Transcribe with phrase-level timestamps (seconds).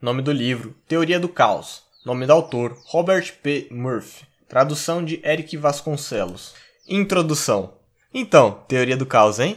[0.00, 1.82] Nome do livro: Teoria do Caos.
[2.04, 3.66] Nome do autor: Robert P.
[3.70, 4.26] Murphy.
[4.46, 6.54] Tradução de Eric Vasconcelos.
[6.86, 7.72] Introdução.
[8.12, 9.56] Então, Teoria do Caos, hein?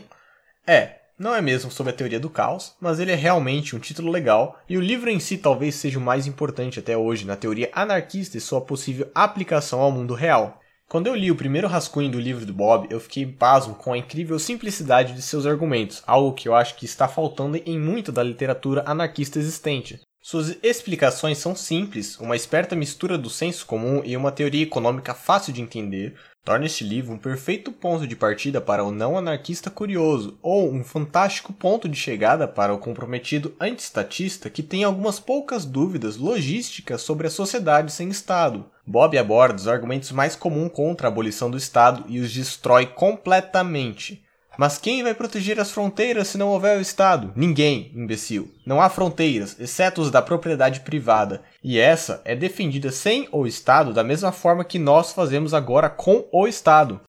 [0.65, 4.09] É, não é mesmo sobre a teoria do caos, mas ele é realmente um título
[4.09, 7.69] legal e o livro em si talvez seja o mais importante até hoje na teoria
[7.73, 10.61] anarquista e sua possível aplicação ao mundo real.
[10.87, 13.97] Quando eu li o primeiro rascunho do livro do Bob, eu fiquei pasmo com a
[13.97, 18.23] incrível simplicidade de seus argumentos, algo que eu acho que está faltando em muita da
[18.23, 19.99] literatura anarquista existente.
[20.29, 25.51] Suas explicações são simples, uma esperta mistura do senso comum e uma teoria econômica fácil
[25.51, 26.13] de entender,
[26.45, 30.83] torna este livro um perfeito ponto de partida para o não anarquista curioso, ou um
[30.83, 37.25] fantástico ponto de chegada para o comprometido antiestatista que tem algumas poucas dúvidas logísticas sobre
[37.25, 38.69] a sociedade sem Estado.
[38.85, 44.23] Bob aborda os argumentos mais comuns contra a abolição do Estado e os destrói completamente.
[44.59, 47.31] Mas quem vai proteger as fronteiras se não houver o Estado?
[47.33, 48.53] Ninguém, imbecil.
[48.65, 51.41] Não há fronteiras, exceto os da propriedade privada.
[51.63, 56.27] E essa é defendida sem o Estado da mesma forma que nós fazemos agora com
[56.29, 56.99] o Estado.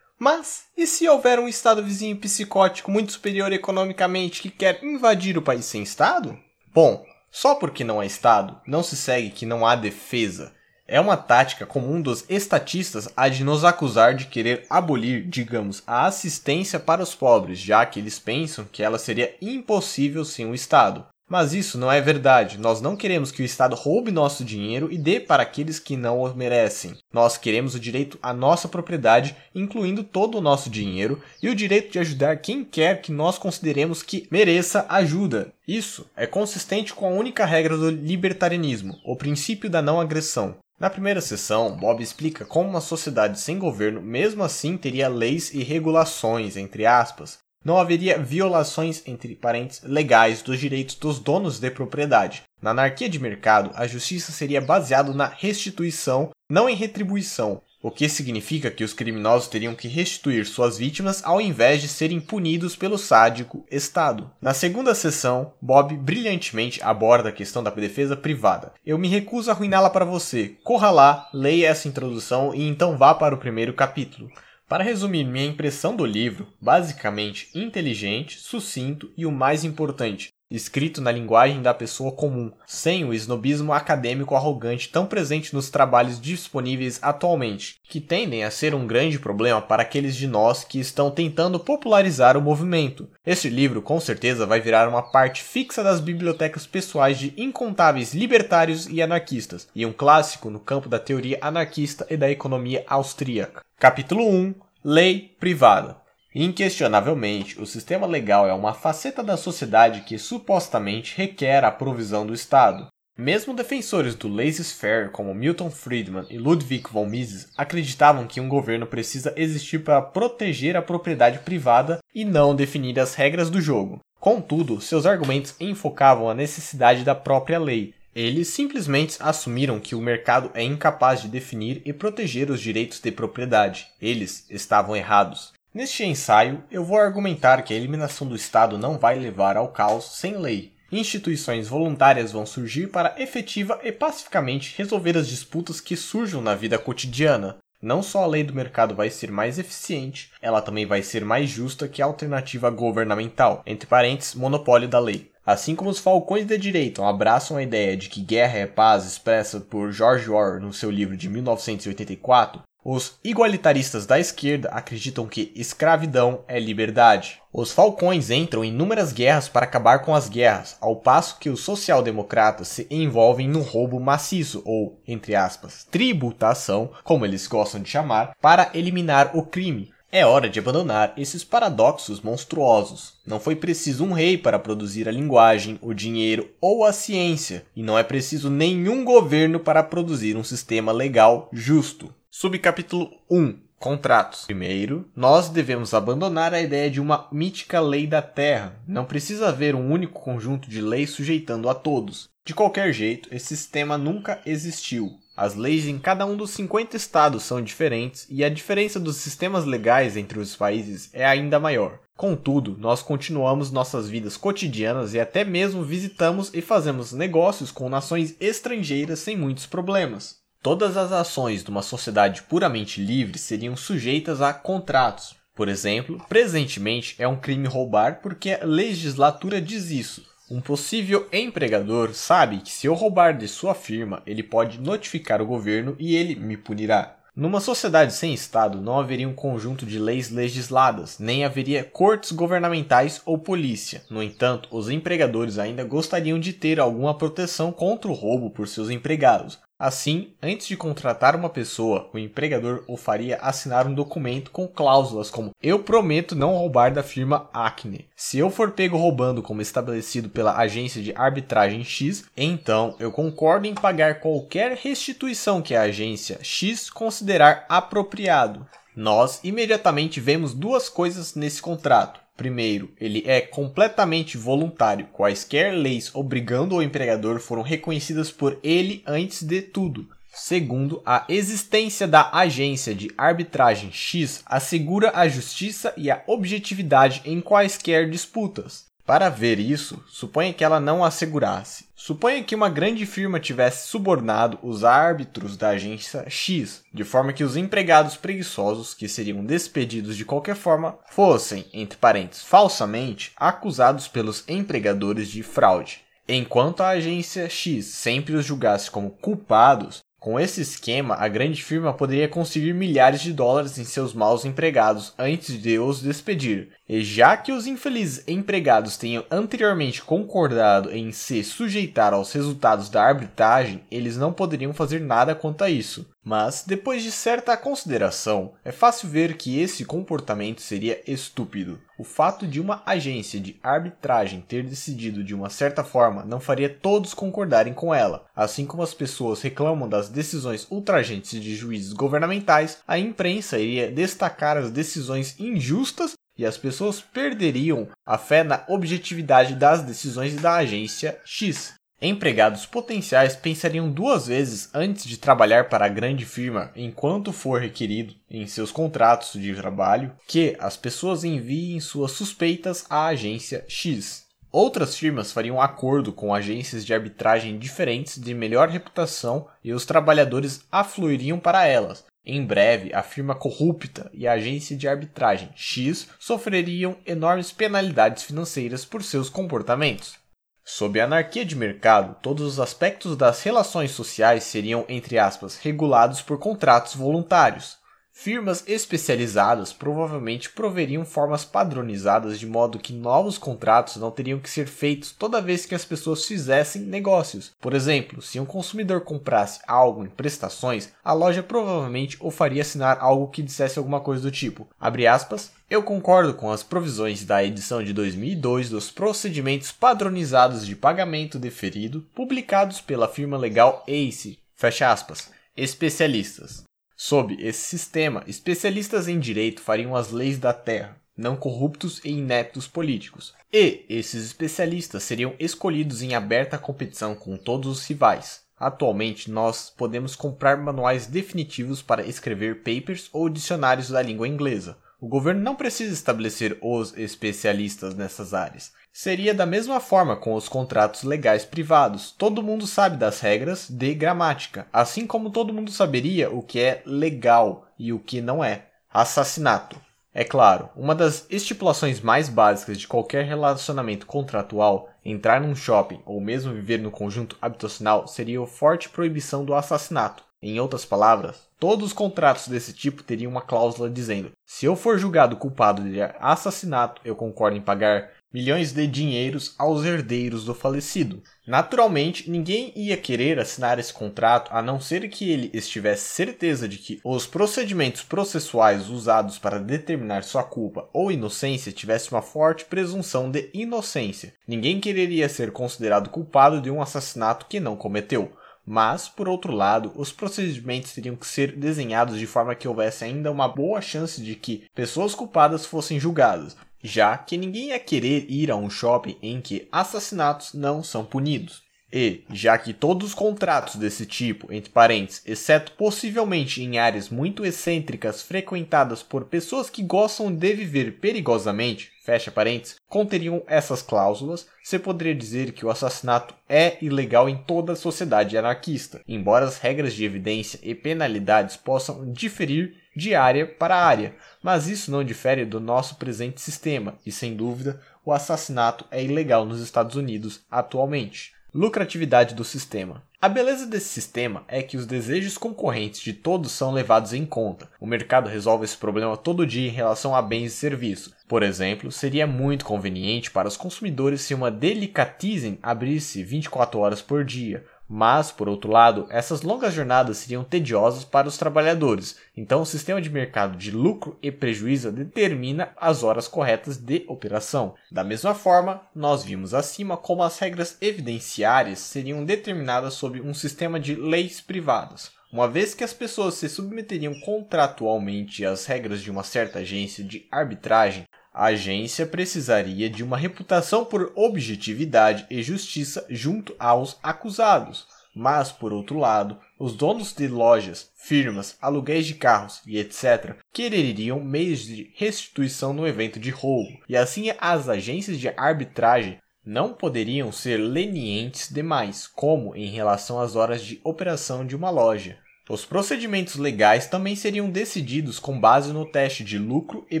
[0.18, 5.42] Mas e se houver um Estado vizinho psicótico muito superior economicamente que quer invadir o
[5.42, 6.38] país sem Estado?
[6.74, 10.52] Bom, só porque não há Estado, não se segue que não há defesa.
[10.88, 16.06] É uma tática comum dos estatistas a de nos acusar de querer abolir, digamos, a
[16.06, 21.04] assistência para os pobres, já que eles pensam que ela seria impossível sem o Estado.
[21.28, 22.56] Mas isso não é verdade.
[22.56, 26.20] Nós não queremos que o Estado roube nosso dinheiro e dê para aqueles que não
[26.20, 26.96] o merecem.
[27.12, 31.90] Nós queremos o direito à nossa propriedade, incluindo todo o nosso dinheiro, e o direito
[31.90, 35.52] de ajudar quem quer que nós consideremos que mereça ajuda.
[35.66, 40.54] Isso é consistente com a única regra do libertarianismo, o princípio da não agressão.
[40.78, 45.62] Na primeira sessão, Bob explica como uma sociedade sem governo mesmo assim teria leis e
[45.62, 47.38] regulações, entre aspas.
[47.64, 52.42] Não haveria violações entre parentes legais dos direitos dos donos de propriedade.
[52.60, 58.08] Na anarquia de mercado, a justiça seria baseada na restituição, não em retribuição, o que
[58.08, 62.98] significa que os criminosos teriam que restituir suas vítimas ao invés de serem punidos pelo
[62.98, 64.28] sádico Estado.
[64.42, 68.72] Na segunda sessão, Bob brilhantemente aborda a questão da defesa privada.
[68.84, 70.56] Eu me recuso a arruiná-la para você.
[70.64, 74.28] Corra lá, leia essa introdução e então vá para o primeiro capítulo.
[74.68, 81.10] Para resumir minha impressão do livro, basicamente inteligente, sucinto e o mais importante, escrito na
[81.10, 87.76] linguagem da pessoa comum, sem o snobismo acadêmico arrogante tão presente nos trabalhos disponíveis atualmente,
[87.88, 92.36] que tendem a ser um grande problema para aqueles de nós que estão tentando popularizar
[92.36, 93.08] o movimento.
[93.24, 98.86] Este livro com certeza vai virar uma parte fixa das bibliotecas pessoais de incontáveis libertários
[98.86, 103.64] e anarquistas, e um clássico no campo da teoria anarquista e da economia austríaca.
[103.78, 106.05] Capítulo 1 Lei Privada
[106.38, 112.34] Inquestionavelmente, o sistema legal é uma faceta da sociedade que supostamente requer a provisão do
[112.34, 112.88] Estado.
[113.16, 118.86] Mesmo defensores do laissez-faire, como Milton Friedman e Ludwig von Mises, acreditavam que um governo
[118.86, 124.00] precisa existir para proteger a propriedade privada e não definir as regras do jogo.
[124.20, 127.94] Contudo, seus argumentos enfocavam a necessidade da própria lei.
[128.14, 133.10] Eles simplesmente assumiram que o mercado é incapaz de definir e proteger os direitos de
[133.10, 133.86] propriedade.
[134.02, 135.55] Eles estavam errados.
[135.76, 140.16] Neste ensaio, eu vou argumentar que a eliminação do Estado não vai levar ao caos
[140.16, 140.72] sem lei.
[140.90, 146.78] Instituições voluntárias vão surgir para efetiva e pacificamente resolver as disputas que surjam na vida
[146.78, 147.58] cotidiana.
[147.82, 151.50] Não só a lei do mercado vai ser mais eficiente, ela também vai ser mais
[151.50, 155.30] justa que a alternativa governamental, entre parênteses, monopólio da lei.
[155.44, 159.60] Assim como os falcões da direita abraçam a ideia de que guerra é paz expressa
[159.60, 166.44] por George Orwell no seu livro de 1984, os igualitaristas da esquerda acreditam que escravidão
[166.46, 167.42] é liberdade.
[167.52, 171.62] Os falcões entram em inúmeras guerras para acabar com as guerras, ao passo que os
[171.62, 178.36] social-democratas se envolvem no roubo maciço, ou, entre aspas, tributação, como eles gostam de chamar,
[178.40, 179.90] para eliminar o crime.
[180.12, 183.14] É hora de abandonar esses paradoxos monstruosos.
[183.26, 187.82] Não foi preciso um rei para produzir a linguagem, o dinheiro ou a ciência, e
[187.82, 192.14] não é preciso nenhum governo para produzir um sistema legal justo.
[192.38, 194.44] Subcapítulo 1 Contratos.
[194.44, 198.78] Primeiro, nós devemos abandonar a ideia de uma mítica lei da terra.
[198.86, 202.28] Não precisa haver um único conjunto de leis sujeitando a todos.
[202.44, 205.18] De qualquer jeito, esse sistema nunca existiu.
[205.34, 209.64] As leis em cada um dos 50 estados são diferentes e a diferença dos sistemas
[209.64, 212.00] legais entre os países é ainda maior.
[212.16, 218.36] Contudo, nós continuamos nossas vidas cotidianas e até mesmo visitamos e fazemos negócios com nações
[218.40, 220.35] estrangeiras sem muitos problemas.
[220.66, 225.36] Todas as ações de uma sociedade puramente livre seriam sujeitas a contratos.
[225.54, 230.26] Por exemplo, presentemente é um crime roubar porque a legislatura diz isso.
[230.50, 235.46] Um possível empregador sabe que se eu roubar de sua firma, ele pode notificar o
[235.46, 237.14] governo e ele me punirá.
[237.36, 243.22] Numa sociedade sem Estado, não haveria um conjunto de leis legisladas, nem haveria cortes governamentais
[243.24, 244.02] ou polícia.
[244.10, 248.90] No entanto, os empregadores ainda gostariam de ter alguma proteção contra o roubo por seus
[248.90, 249.60] empregados.
[249.78, 255.28] Assim, antes de contratar uma pessoa, o empregador o faria assinar um documento com cláusulas
[255.28, 258.08] como Eu prometo não roubar da firma Acne.
[258.16, 263.66] Se eu for pego roubando como estabelecido pela agência de arbitragem X, então eu concordo
[263.66, 268.66] em pagar qualquer restituição que a agência X considerar apropriado.
[268.96, 272.25] Nós imediatamente vemos duas coisas nesse contrato.
[272.36, 275.06] Primeiro, ele é completamente voluntário.
[275.12, 280.06] Quaisquer leis obrigando o empregador foram reconhecidas por ele antes de tudo.
[280.34, 287.40] Segundo, a existência da agência de arbitragem X assegura a justiça e a objetividade em
[287.40, 288.84] quaisquer disputas.
[289.06, 291.86] Para ver isso, suponha que ela não assegurasse.
[291.94, 297.44] Suponha que uma grande firma tivesse subornado os árbitros da agência X, de forma que
[297.44, 304.42] os empregados preguiçosos, que seriam despedidos de qualquer forma, fossem, entre parênteses, falsamente acusados pelos
[304.48, 306.00] empregadores de fraude.
[306.28, 311.94] Enquanto a agência X sempre os julgasse como culpados, com esse esquema, a grande firma
[311.94, 316.70] poderia conseguir milhares de dólares em seus maus empregados antes de os despedir.
[316.88, 323.82] Já que os infelizes empregados tenham anteriormente concordado em se sujeitar aos resultados da arbitragem,
[323.90, 326.06] eles não poderiam fazer nada quanto a isso.
[326.22, 331.80] Mas, depois de certa consideração, é fácil ver que esse comportamento seria estúpido.
[331.98, 336.68] O fato de uma agência de arbitragem ter decidido de uma certa forma não faria
[336.68, 338.26] todos concordarem com ela.
[338.34, 344.56] Assim como as pessoas reclamam das decisões ultrajantes de juízes governamentais, a imprensa iria destacar
[344.56, 351.18] as decisões injustas e as pessoas perderiam a fé na objetividade das decisões da agência
[351.24, 351.74] X.
[352.00, 358.14] Empregados potenciais pensariam duas vezes antes de trabalhar para a grande firma enquanto for requerido
[358.30, 364.26] em seus contratos de trabalho que as pessoas enviem suas suspeitas à agência X.
[364.52, 370.60] Outras firmas fariam acordo com agências de arbitragem diferentes de melhor reputação e os trabalhadores
[370.70, 372.04] afluiriam para elas.
[372.28, 378.84] Em breve, a firma corrupta e a agência de arbitragem X sofreriam enormes penalidades financeiras
[378.84, 380.16] por seus comportamentos.
[380.64, 386.20] Sob a anarquia de mercado, todos os aspectos das relações sociais seriam, entre aspas, regulados
[386.20, 387.78] por contratos voluntários.
[388.18, 394.66] Firmas especializadas provavelmente proveriam formas padronizadas de modo que novos contratos não teriam que ser
[394.66, 397.52] feitos toda vez que as pessoas fizessem negócios.
[397.60, 402.96] Por exemplo, se um consumidor comprasse algo em prestações, a loja provavelmente o faria assinar
[403.00, 407.84] algo que dissesse alguma coisa do tipo: aspas, eu concordo com as provisões da edição
[407.84, 414.38] de 2002 dos procedimentos padronizados de pagamento deferido publicados pela firma legal ACE.
[414.54, 415.30] Fecha aspas.
[415.54, 416.64] Especialistas.
[416.96, 422.66] Sob esse sistema, especialistas em direito fariam as leis da terra, não corruptos e ineptos
[422.66, 423.34] políticos.
[423.52, 428.46] E esses especialistas seriam escolhidos em aberta competição com todos os rivais.
[428.58, 434.78] Atualmente, nós podemos comprar manuais definitivos para escrever papers ou dicionários da língua inglesa.
[434.98, 438.72] O governo não precisa estabelecer os especialistas nessas áreas.
[438.98, 442.12] Seria da mesma forma com os contratos legais privados.
[442.12, 446.82] Todo mundo sabe das regras de gramática, assim como todo mundo saberia o que é
[446.86, 448.68] legal e o que não é.
[448.90, 449.78] Assassinato.
[450.14, 456.18] É claro, uma das estipulações mais básicas de qualquer relacionamento contratual, entrar num shopping ou
[456.18, 460.24] mesmo viver no conjunto habitacional, seria a forte proibição do assassinato.
[460.40, 464.98] Em outras palavras, todos os contratos desse tipo teriam uma cláusula dizendo: se eu for
[464.98, 471.22] julgado culpado de assassinato, eu concordo em pagar milhões de dinheiros aos herdeiros do falecido.
[471.46, 476.76] Naturalmente, ninguém ia querer assinar esse contrato a não ser que ele estivesse certeza de
[476.76, 483.30] que os procedimentos processuais usados para determinar sua culpa ou inocência tivessem uma forte presunção
[483.30, 484.34] de inocência.
[484.46, 488.30] Ninguém quereria ser considerado culpado de um assassinato que não cometeu.
[488.68, 493.30] Mas, por outro lado, os procedimentos teriam que ser desenhados de forma que houvesse ainda
[493.30, 498.50] uma boa chance de que pessoas culpadas fossem julgadas, já que ninguém ia querer ir
[498.50, 501.66] a um shopping em que assassinatos não são punidos.
[501.92, 507.44] E, já que todos os contratos desse tipo, entre parênteses, exceto possivelmente em áreas muito
[507.44, 514.80] excêntricas frequentadas por pessoas que gostam de viver perigosamente, fecha parênteses, conteriam essas cláusulas, você
[514.80, 519.94] poderia dizer que o assassinato é ilegal em toda a sociedade anarquista, embora as regras
[519.94, 525.60] de evidência e penalidades possam diferir de área para área, mas isso não difere do
[525.60, 531.36] nosso presente sistema e, sem dúvida, o assassinato é ilegal nos Estados Unidos atualmente.
[531.52, 533.02] Lucratividade do sistema.
[533.20, 537.68] A beleza desse sistema é que os desejos concorrentes de todos são levados em conta.
[537.80, 541.14] O mercado resolve esse problema todo dia em relação a bens e serviços.
[541.26, 547.24] Por exemplo, seria muito conveniente para os consumidores se uma delicatessen abrisse 24 horas por
[547.24, 552.66] dia, mas, por outro lado, essas longas jornadas seriam tediosas para os trabalhadores, então o
[552.66, 557.74] sistema de mercado de lucro e prejuízo determina as horas corretas de operação.
[557.90, 563.78] Da mesma forma, nós vimos acima como as regras evidenciárias seriam determinadas sob um sistema
[563.78, 565.14] de leis privadas.
[565.32, 570.26] Uma vez que as pessoas se submeteriam contratualmente às regras de uma certa agência de
[570.30, 571.04] arbitragem,
[571.36, 577.86] a agência precisaria de uma reputação por objetividade e justiça junto aos acusados.
[578.14, 583.36] Mas, por outro lado, os donos de lojas, firmas, aluguéis de carros e etc.
[583.52, 589.74] quereriam meios de restituição no evento de roubo, e assim as agências de arbitragem não
[589.74, 595.18] poderiam ser lenientes demais, como em relação às horas de operação de uma loja.
[595.50, 600.00] Os procedimentos legais também seriam decididos com base no teste de lucro e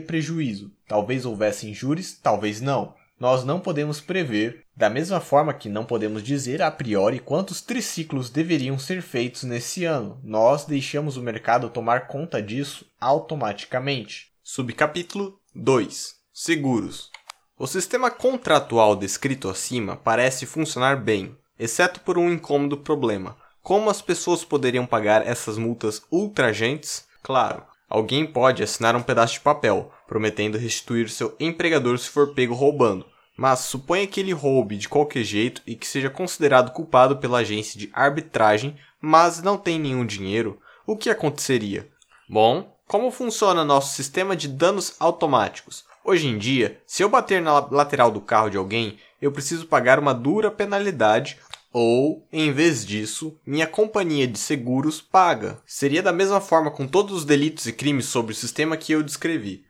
[0.00, 0.72] prejuízo.
[0.86, 2.94] Talvez houvesse injúrias, talvez não.
[3.18, 8.28] Nós não podemos prever, da mesma forma que não podemos dizer a priori quantos triciclos
[8.28, 10.20] deveriam ser feitos nesse ano.
[10.22, 14.32] Nós deixamos o mercado tomar conta disso automaticamente.
[14.42, 17.10] Subcapítulo 2 Seguros
[17.58, 24.00] O sistema contratual descrito acima parece funcionar bem, exceto por um incômodo problema como as
[24.00, 27.04] pessoas poderiam pagar essas multas ultragentes?
[27.20, 32.54] Claro, alguém pode assinar um pedaço de papel, prometendo restituir seu empregador se for pego
[32.54, 33.06] roubando.
[33.36, 37.78] Mas suponha que ele roube de qualquer jeito e que seja considerado culpado pela agência
[37.78, 41.88] de arbitragem, mas não tem nenhum dinheiro, o que aconteceria?
[42.28, 45.84] Bom, como funciona nosso sistema de danos automáticos?
[46.04, 49.98] Hoje em dia, se eu bater na lateral do carro de alguém, eu preciso pagar
[49.98, 51.36] uma dura penalidade
[51.72, 55.60] ou, em vez disso, minha companhia de seguros paga.
[55.66, 59.02] Seria da mesma forma com todos os delitos e crimes sobre o sistema que eu
[59.02, 59.64] descrevi.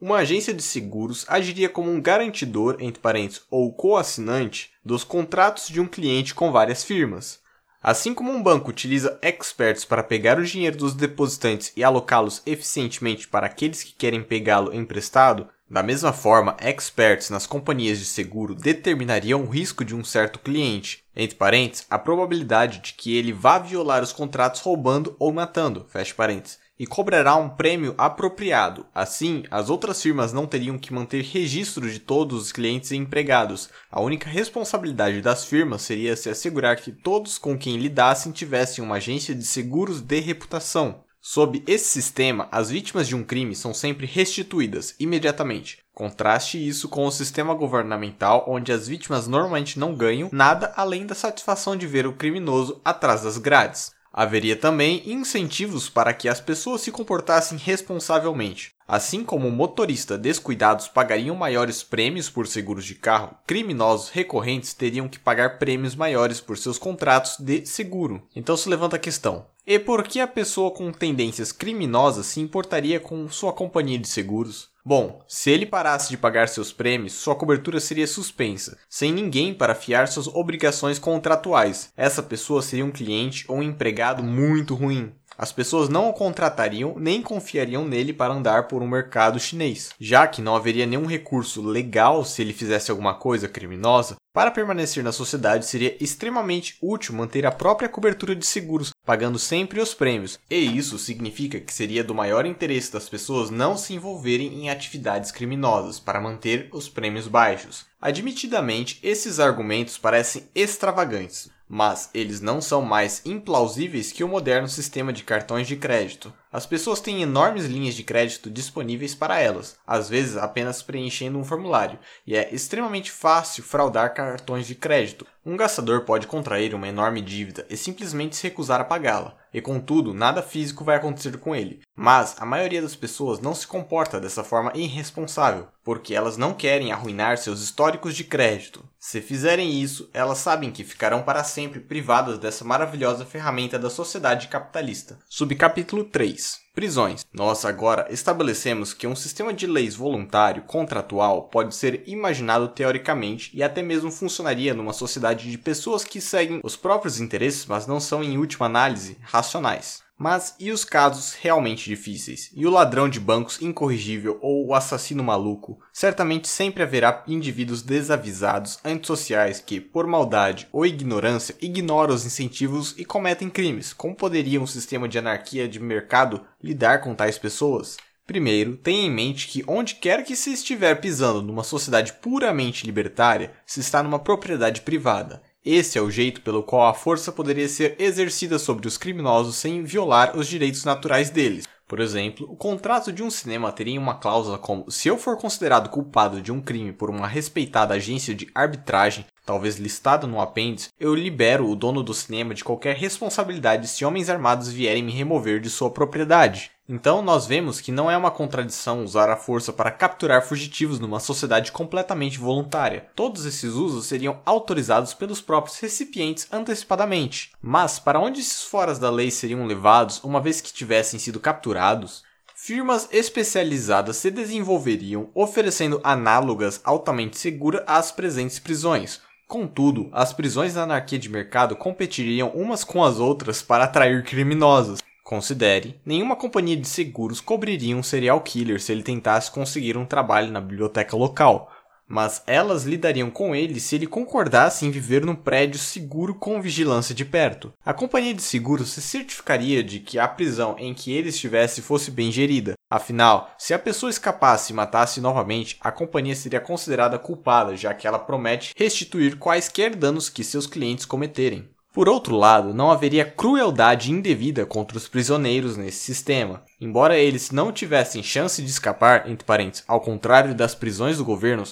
[0.00, 5.78] Uma agência de seguros agiria como um garantidor, entre parênteses, ou coassinante, dos contratos de
[5.78, 7.40] um cliente com várias firmas.
[7.82, 13.28] Assim como um banco utiliza experts para pegar o dinheiro dos depositantes e alocá-los eficientemente
[13.28, 19.44] para aqueles que querem pegá-lo emprestado, da mesma forma, experts nas companhias de seguro determinariam
[19.44, 24.02] o risco de um certo cliente, entre parênteses, a probabilidade de que ele vá violar
[24.02, 28.84] os contratos roubando ou matando, fecha parênteses, e cobrará um prêmio apropriado.
[28.92, 33.70] Assim, as outras firmas não teriam que manter registro de todos os clientes e empregados.
[33.92, 38.96] A única responsabilidade das firmas seria se assegurar que todos com quem lidassem tivessem uma
[38.96, 41.04] agência de seguros de reputação.
[41.22, 45.78] Sob esse sistema, as vítimas de um crime são sempre restituídas imediatamente.
[45.94, 51.14] Contraste isso com o sistema governamental, onde as vítimas normalmente não ganham nada além da
[51.14, 53.92] satisfação de ver o criminoso atrás das grades.
[54.12, 58.72] Haveria também incentivos para que as pessoas se comportassem responsavelmente.
[58.88, 65.18] Assim como motoristas descuidados pagariam maiores prêmios por seguros de carro, criminosos recorrentes teriam que
[65.18, 68.20] pagar prêmios maiores por seus contratos de seguro.
[68.34, 72.98] Então se levanta a questão: e por que a pessoa com tendências criminosas se importaria
[72.98, 74.68] com sua companhia de seguros?
[74.84, 79.76] Bom, se ele parasse de pagar seus prêmios, sua cobertura seria suspensa, sem ninguém para
[79.76, 81.92] fiar suas obrigações contratuais.
[81.96, 85.12] Essa pessoa seria um cliente ou um empregado muito ruim.
[85.42, 90.26] As pessoas não o contratariam nem confiariam nele para andar por um mercado chinês, já
[90.26, 94.16] que não haveria nenhum recurso legal se ele fizesse alguma coisa criminosa.
[94.34, 99.80] Para permanecer na sociedade, seria extremamente útil manter a própria cobertura de seguros, pagando sempre
[99.80, 104.60] os prêmios, e isso significa que seria do maior interesse das pessoas não se envolverem
[104.62, 107.86] em atividades criminosas para manter os prêmios baixos.
[107.98, 115.12] Admitidamente, esses argumentos parecem extravagantes, mas eles não são mais implausíveis que o moderno sistema
[115.12, 116.34] de cartões de crédito.
[116.52, 121.44] As pessoas têm enormes linhas de crédito disponíveis para elas, às vezes apenas preenchendo um
[121.44, 125.24] formulário, e é extremamente fácil fraudar cartões de crédito.
[125.46, 130.14] Um gastador pode contrair uma enorme dívida e simplesmente se recusar a pagá-la, e contudo,
[130.14, 131.80] nada físico vai acontecer com ele.
[131.96, 136.92] Mas a maioria das pessoas não se comporta dessa forma irresponsável, porque elas não querem
[136.92, 138.84] arruinar seus históricos de crédito.
[138.98, 144.48] Se fizerem isso, elas sabem que ficarão para sempre privadas dessa maravilhosa ferramenta da sociedade
[144.48, 145.18] capitalista.
[145.28, 147.26] Subcapítulo 3 Prisões.
[147.32, 153.62] Nós agora estabelecemos que um sistema de leis voluntário contratual pode ser imaginado teoricamente e
[153.62, 158.22] até mesmo funcionaria numa sociedade de pessoas que seguem os próprios interesses, mas não são,
[158.22, 160.02] em última análise, racionais.
[160.22, 162.50] Mas e os casos realmente difíceis?
[162.54, 165.80] E o ladrão de bancos incorrigível ou o assassino maluco?
[165.94, 173.04] Certamente sempre haverá indivíduos desavisados, antissociais que, por maldade ou ignorância, ignoram os incentivos e
[173.06, 173.94] cometem crimes.
[173.94, 177.96] Como poderia um sistema de anarquia de mercado lidar com tais pessoas?
[178.26, 183.52] Primeiro, tenha em mente que onde quer que se estiver pisando numa sociedade puramente libertária,
[183.64, 185.42] se está numa propriedade privada.
[185.64, 189.84] Esse é o jeito pelo qual a força poderia ser exercida sobre os criminosos sem
[189.84, 191.68] violar os direitos naturais deles.
[191.86, 195.90] Por exemplo, o contrato de um cinema teria uma cláusula como: se eu for considerado
[195.90, 201.14] culpado de um crime por uma respeitada agência de arbitragem, talvez listada no apêndice, eu
[201.14, 205.68] libero o dono do cinema de qualquer responsabilidade se homens armados vierem me remover de
[205.68, 206.70] sua propriedade.
[206.92, 211.20] Então, nós vemos que não é uma contradição usar a força para capturar fugitivos numa
[211.20, 213.06] sociedade completamente voluntária.
[213.14, 217.52] Todos esses usos seriam autorizados pelos próprios recipientes antecipadamente.
[217.62, 222.24] Mas, para onde esses foras da lei seriam levados uma vez que tivessem sido capturados?
[222.56, 229.20] Firmas especializadas se desenvolveriam, oferecendo análogas altamente seguras às presentes prisões.
[229.46, 234.98] Contudo, as prisões da anarquia de mercado competiriam umas com as outras para atrair criminosos.
[235.30, 240.50] Considere, nenhuma companhia de seguros cobriria um serial killer se ele tentasse conseguir um trabalho
[240.50, 241.70] na biblioteca local,
[242.04, 247.14] mas elas lidariam com ele se ele concordasse em viver num prédio seguro com vigilância
[247.14, 247.72] de perto.
[247.84, 252.10] A companhia de seguros se certificaria de que a prisão em que ele estivesse fosse
[252.10, 252.72] bem gerida.
[252.90, 258.04] Afinal, se a pessoa escapasse e matasse novamente, a companhia seria considerada culpada, já que
[258.04, 261.70] ela promete restituir quaisquer danos que seus clientes cometerem.
[261.92, 266.62] Por outro lado, não haveria crueldade indevida contra os prisioneiros nesse sistema.
[266.80, 271.64] Embora eles não tivessem chance de escapar, entre parênteses, ao contrário das prisões do governo,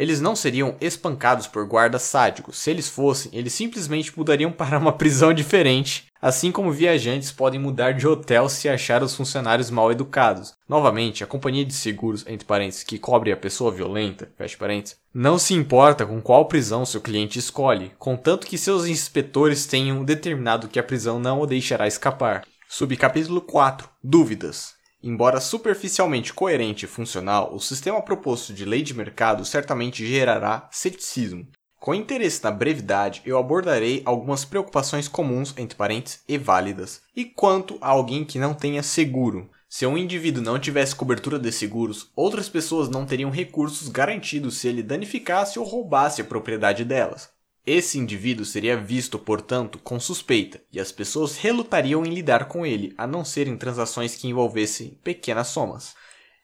[0.00, 2.56] eles não seriam espancados por guardas sádicos.
[2.56, 7.92] Se eles fossem, eles simplesmente mudariam para uma prisão diferente, assim como viajantes podem mudar
[7.92, 10.54] de hotel se achar os funcionários mal educados.
[10.66, 15.38] Novamente, a companhia de seguros, entre parênteses, que cobre a pessoa violenta, fecha parênteses, não
[15.38, 20.78] se importa com qual prisão seu cliente escolhe, contanto que seus inspetores tenham determinado que
[20.78, 22.46] a prisão não o deixará escapar.
[22.66, 29.44] Subcapítulo 4 Dúvidas Embora superficialmente coerente e funcional, o sistema proposto de lei de mercado
[29.44, 31.48] certamente gerará ceticismo.
[31.78, 37.00] Com interesse na brevidade, eu abordarei algumas preocupações comuns, entre parênteses, e válidas.
[37.16, 39.50] E quanto a alguém que não tenha seguro?
[39.66, 44.68] Se um indivíduo não tivesse cobertura de seguros, outras pessoas não teriam recursos garantidos se
[44.68, 47.30] ele danificasse ou roubasse a propriedade delas.
[47.66, 52.94] Esse indivíduo seria visto, portanto, com suspeita, e as pessoas relutariam em lidar com ele,
[52.96, 55.94] a não ser em transações que envolvessem pequenas somas.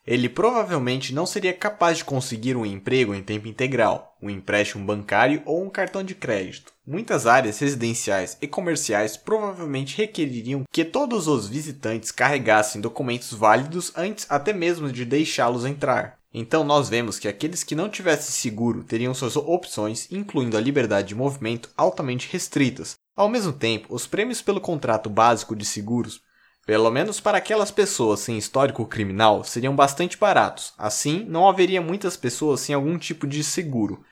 [0.07, 5.41] Ele provavelmente não seria capaz de conseguir um emprego em tempo integral, um empréstimo bancário
[5.45, 6.71] ou um cartão de crédito.
[6.85, 14.25] Muitas áreas residenciais e comerciais provavelmente requeririam que todos os visitantes carregassem documentos válidos antes
[14.29, 16.17] até mesmo de deixá-los entrar.
[16.39, 21.07] Então nós vemos que aqueles que não tivessem seguro teriam suas opções, incluindo a liberdade
[21.07, 22.93] de movimento, altamente restritas.
[23.15, 26.21] Ao mesmo tempo, os prêmios pelo contrato básico de seguros,
[26.63, 30.73] pelo menos para aquelas pessoas sem histórico criminal, seriam bastante baratos.
[30.77, 34.03] Assim, não haveria muitas pessoas sem algum tipo de seguro.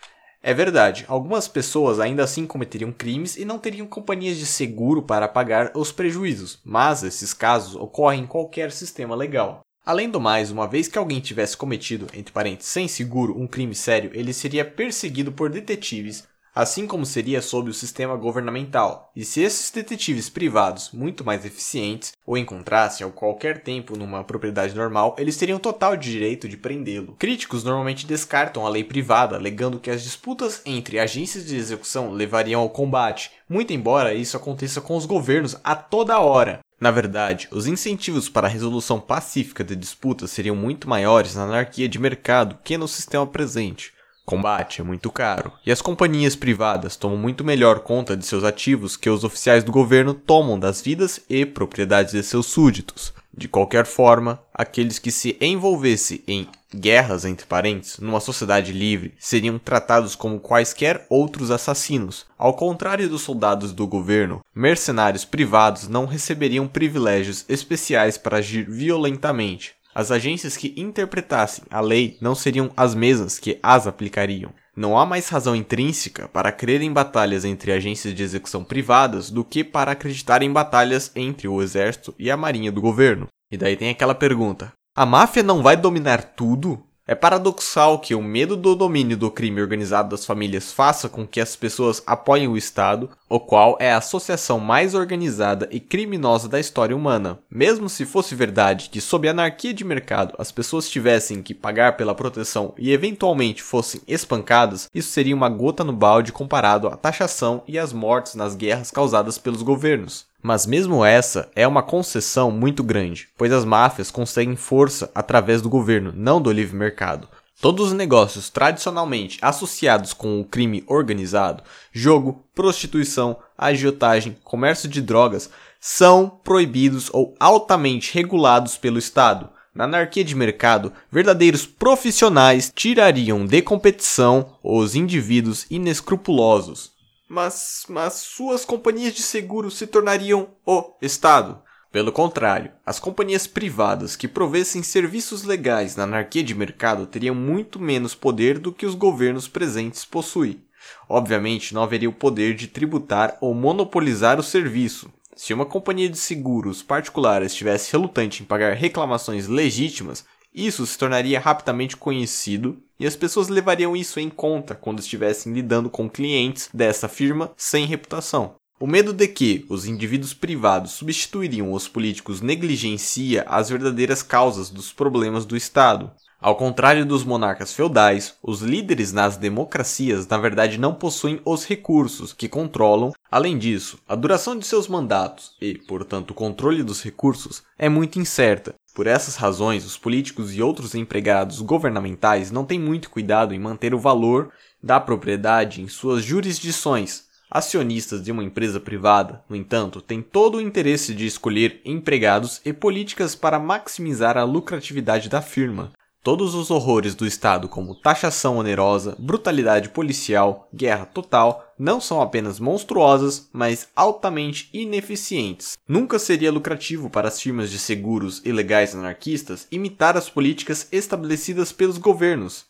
[0.42, 5.28] É verdade, algumas pessoas ainda assim cometeriam crimes e não teriam companhias de seguro para
[5.28, 9.65] pagar os prejuízos, mas esses casos ocorrem em qualquer sistema legal.
[9.86, 13.76] Além do mais, uma vez que alguém tivesse cometido, entre parênteses, sem seguro, um crime
[13.76, 16.24] sério, ele seria perseguido por detetives,
[16.56, 19.12] assim como seria sob o sistema governamental.
[19.16, 24.74] E se esses detetives privados, muito mais eficientes, o encontrassem a qualquer tempo numa propriedade
[24.74, 27.16] normal, eles teriam total direito de prendê-lo.
[27.20, 32.62] Críticos normalmente descartam a lei privada, alegando que as disputas entre agências de execução levariam
[32.62, 36.65] ao combate, muito embora isso aconteça com os governos a toda hora.
[36.80, 41.88] Na verdade, os incentivos para a resolução pacífica de disputas seriam muito maiores na anarquia
[41.88, 43.94] de mercado que no sistema presente.
[44.26, 48.98] Combate é muito caro, e as companhias privadas tomam muito melhor conta de seus ativos
[48.98, 53.14] que os oficiais do governo tomam das vidas e propriedades de seus súditos.
[53.38, 59.60] De qualquer forma, aqueles que se envolvessem em guerras entre parentes numa sociedade livre seriam
[59.60, 62.26] tratados como quaisquer outros assassinos.
[62.38, 69.74] Ao contrário dos soldados do governo, mercenários privados não receberiam privilégios especiais para agir violentamente.
[69.94, 74.52] As agências que interpretassem a lei não seriam as mesmas que as aplicariam.
[74.76, 79.44] Não há mais razão intrínseca para crer em batalhas entre agências de execução privadas do
[79.44, 83.28] que para acreditar em batalhas entre o exército e a marinha do governo.
[83.50, 86.84] E daí tem aquela pergunta: a máfia não vai dominar tudo?
[87.08, 91.40] É paradoxal que o medo do domínio do crime organizado das famílias faça com que
[91.40, 96.60] as pessoas apoiem o Estado, o qual é a associação mais organizada e criminosa da
[96.60, 97.38] história humana.
[97.48, 101.96] Mesmo se fosse verdade que, sob a anarquia de mercado, as pessoas tivessem que pagar
[101.96, 107.62] pela proteção e eventualmente fossem espancadas, isso seria uma gota no balde comparado à taxação
[107.68, 110.26] e às mortes nas guerras causadas pelos governos.
[110.48, 115.68] Mas mesmo essa é uma concessão muito grande, pois as máfias conseguem força através do
[115.68, 117.28] governo, não do livre mercado.
[117.60, 125.50] Todos os negócios tradicionalmente associados com o crime organizado, jogo, prostituição, agiotagem, comércio de drogas,
[125.80, 129.50] são proibidos ou altamente regulados pelo Estado.
[129.74, 136.94] Na anarquia de mercado, verdadeiros profissionais tirariam de competição os indivíduos inescrupulosos
[137.28, 141.62] mas, mas suas companhias de seguro se tornariam o Estado.
[141.92, 147.80] Pelo contrário, as companhias privadas que provessem serviços legais na anarquia de mercado teriam muito
[147.80, 150.62] menos poder do que os governos presentes possuem.
[151.08, 155.10] Obviamente, não haveria o poder de tributar ou monopolizar o serviço.
[155.36, 161.38] Se uma companhia de seguros particular estivesse relutante em pagar reclamações legítimas, isso se tornaria
[161.38, 167.10] rapidamente conhecido e as pessoas levariam isso em conta quando estivessem lidando com clientes dessa
[167.10, 168.56] firma sem reputação.
[168.80, 174.94] O medo de que os indivíduos privados substituiriam os políticos negligencia as verdadeiras causas dos
[174.94, 176.12] problemas do Estado.
[176.42, 182.34] Ao contrário dos monarcas feudais, os líderes nas democracias na verdade não possuem os recursos
[182.34, 183.14] que controlam.
[183.32, 188.20] Além disso, a duração de seus mandatos e, portanto, o controle dos recursos é muito
[188.20, 193.60] incerta, por essas razões, os políticos e outros empregados governamentais não têm muito cuidado em
[193.60, 197.26] manter o valor da propriedade em suas jurisdições.
[197.52, 202.72] Acionistas de uma empresa privada, no entanto, têm todo o interesse de escolher empregados e
[202.72, 205.92] políticas para maximizar a lucratividade da firma.
[206.26, 212.60] Todos os horrores do Estado, como taxação onerosa, brutalidade policial, guerra total, não são apenas
[212.60, 215.78] monstruosas, mas altamente ineficientes.
[215.88, 222.00] Nunca seria lucrativo para as firmas de seguros ilegais anarquistas imitar as políticas estabelecidas pelos
[222.00, 222.66] governos.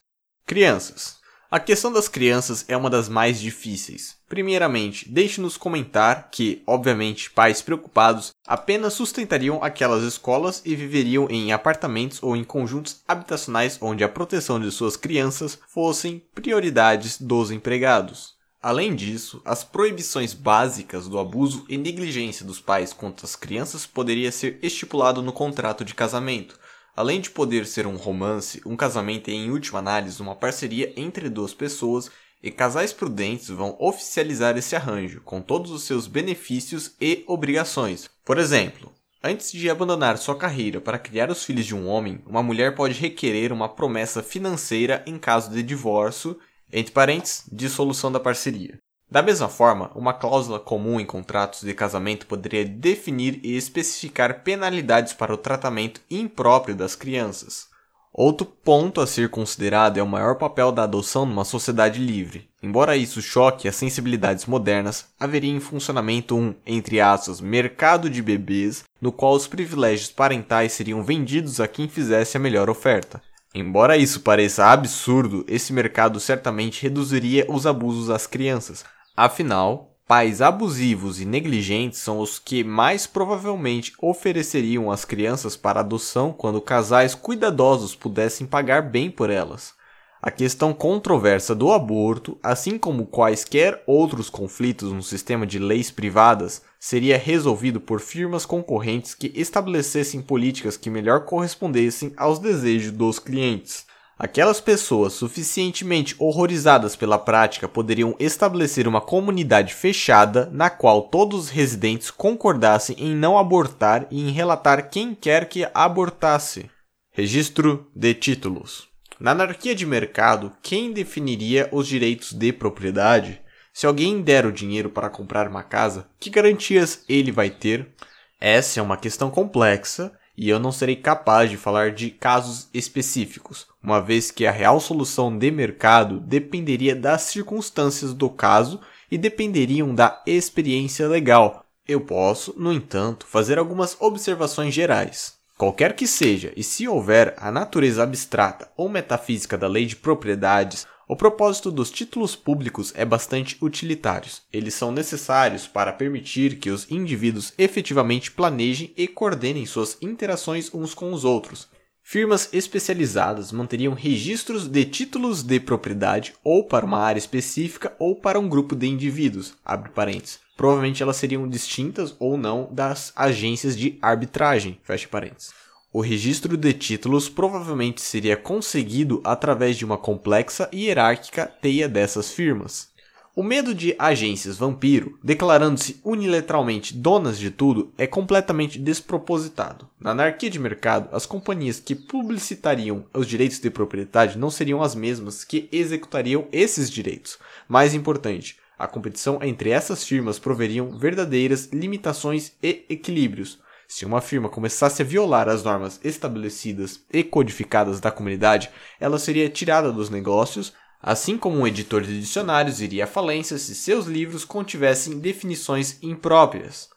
[0.46, 1.24] Crianças.
[1.50, 4.18] A questão das crianças é uma das mais difíceis.
[4.28, 12.22] Primeiramente, deixe-nos comentar que, obviamente, pais preocupados apenas sustentariam aquelas escolas e viveriam em apartamentos
[12.24, 18.34] ou em conjuntos habitacionais onde a proteção de suas crianças fossem prioridades dos empregados.
[18.60, 24.32] Além disso, as proibições básicas do abuso e negligência dos pais contra as crianças poderia
[24.32, 26.58] ser estipulado no contrato de casamento,
[26.96, 31.30] Além de poder ser um romance, um casamento é em última análise uma parceria entre
[31.30, 32.10] duas pessoas
[32.42, 38.10] e casais prudentes vão oficializar esse arranjo, com todos os seus benefícios e obrigações.
[38.24, 42.42] Por exemplo, antes de abandonar sua carreira para criar os filhos de um homem, uma
[42.42, 46.40] mulher pode requerer uma promessa financeira em caso de divórcio,
[46.72, 48.78] entre parênteses, dissolução da parceria.
[49.16, 55.14] Da mesma forma, uma cláusula comum em contratos de casamento poderia definir e especificar penalidades
[55.14, 57.68] para o tratamento impróprio das crianças.
[58.14, 62.50] Outro ponto a ser considerado é o maior papel da adoção numa sociedade livre.
[62.62, 68.84] Embora isso choque as sensibilidades modernas, haveria em funcionamento um, entre aspas, mercado de bebês,
[69.00, 73.22] no qual os privilégios parentais seriam vendidos a quem fizesse a melhor oferta.
[73.54, 78.84] Embora isso pareça absurdo, esse mercado certamente reduziria os abusos às crianças,
[79.18, 86.34] Afinal, pais abusivos e negligentes são os que mais provavelmente ofereceriam as crianças para adoção
[86.34, 89.74] quando casais cuidadosos pudessem pagar bem por elas.
[90.22, 96.62] A questão controversa do aborto, assim como quaisquer outros conflitos no sistema de leis privadas,
[96.78, 103.86] seria resolvido por firmas concorrentes que estabelecessem políticas que melhor correspondessem aos desejos dos clientes.
[104.18, 111.50] Aquelas pessoas suficientemente horrorizadas pela prática poderiam estabelecer uma comunidade fechada na qual todos os
[111.50, 116.72] residentes concordassem em não abortar e em relatar quem quer que abortasse.
[117.12, 118.88] Registro de títulos.
[119.20, 123.42] Na anarquia de mercado, quem definiria os direitos de propriedade?
[123.74, 127.94] Se alguém der o dinheiro para comprar uma casa, que garantias ele vai ter?
[128.40, 133.68] Essa é uma questão complexa e eu não serei capaz de falar de casos específicos,
[133.82, 139.94] uma vez que a real solução de mercado dependeria das circunstâncias do caso e dependeriam
[139.94, 141.66] da experiência legal.
[141.88, 145.36] Eu posso, no entanto, fazer algumas observações gerais.
[145.58, 150.86] Qualquer que seja, e se houver a natureza abstrata ou metafísica da lei de propriedades
[151.08, 154.32] o propósito dos títulos públicos é bastante utilitário.
[154.52, 160.96] Eles são necessários para permitir que os indivíduos efetivamente planejem e coordenem suas interações uns
[160.96, 161.68] com os outros.
[162.02, 168.40] Firmas especializadas manteriam registros de títulos de propriedade ou para uma área específica ou para
[168.40, 170.40] um grupo de indivíduos, abre parênteses.
[170.56, 175.65] Provavelmente elas seriam distintas ou não das agências de arbitragem, fecha parênteses.
[175.98, 182.32] O registro de títulos provavelmente seria conseguido através de uma complexa e hierárquica teia dessas
[182.32, 182.90] firmas.
[183.34, 189.88] O medo de agências vampiro, declarando-se unilateralmente donas de tudo, é completamente despropositado.
[189.98, 194.96] Na anarquia de mercado, as companhias que publicitariam os direitos de propriedade não seriam as
[194.96, 197.40] mesmas que executariam esses direitos.
[197.70, 204.50] Mais importante, a competição entre essas firmas proveriam verdadeiras limitações e equilíbrios, se uma firma
[204.50, 208.70] começasse a violar as normas estabelecidas e codificadas da comunidade,
[209.00, 213.76] ela seria tirada dos negócios, assim como um editor de dicionários iria à falência se
[213.76, 216.90] seus livros contivessem definições impróprias.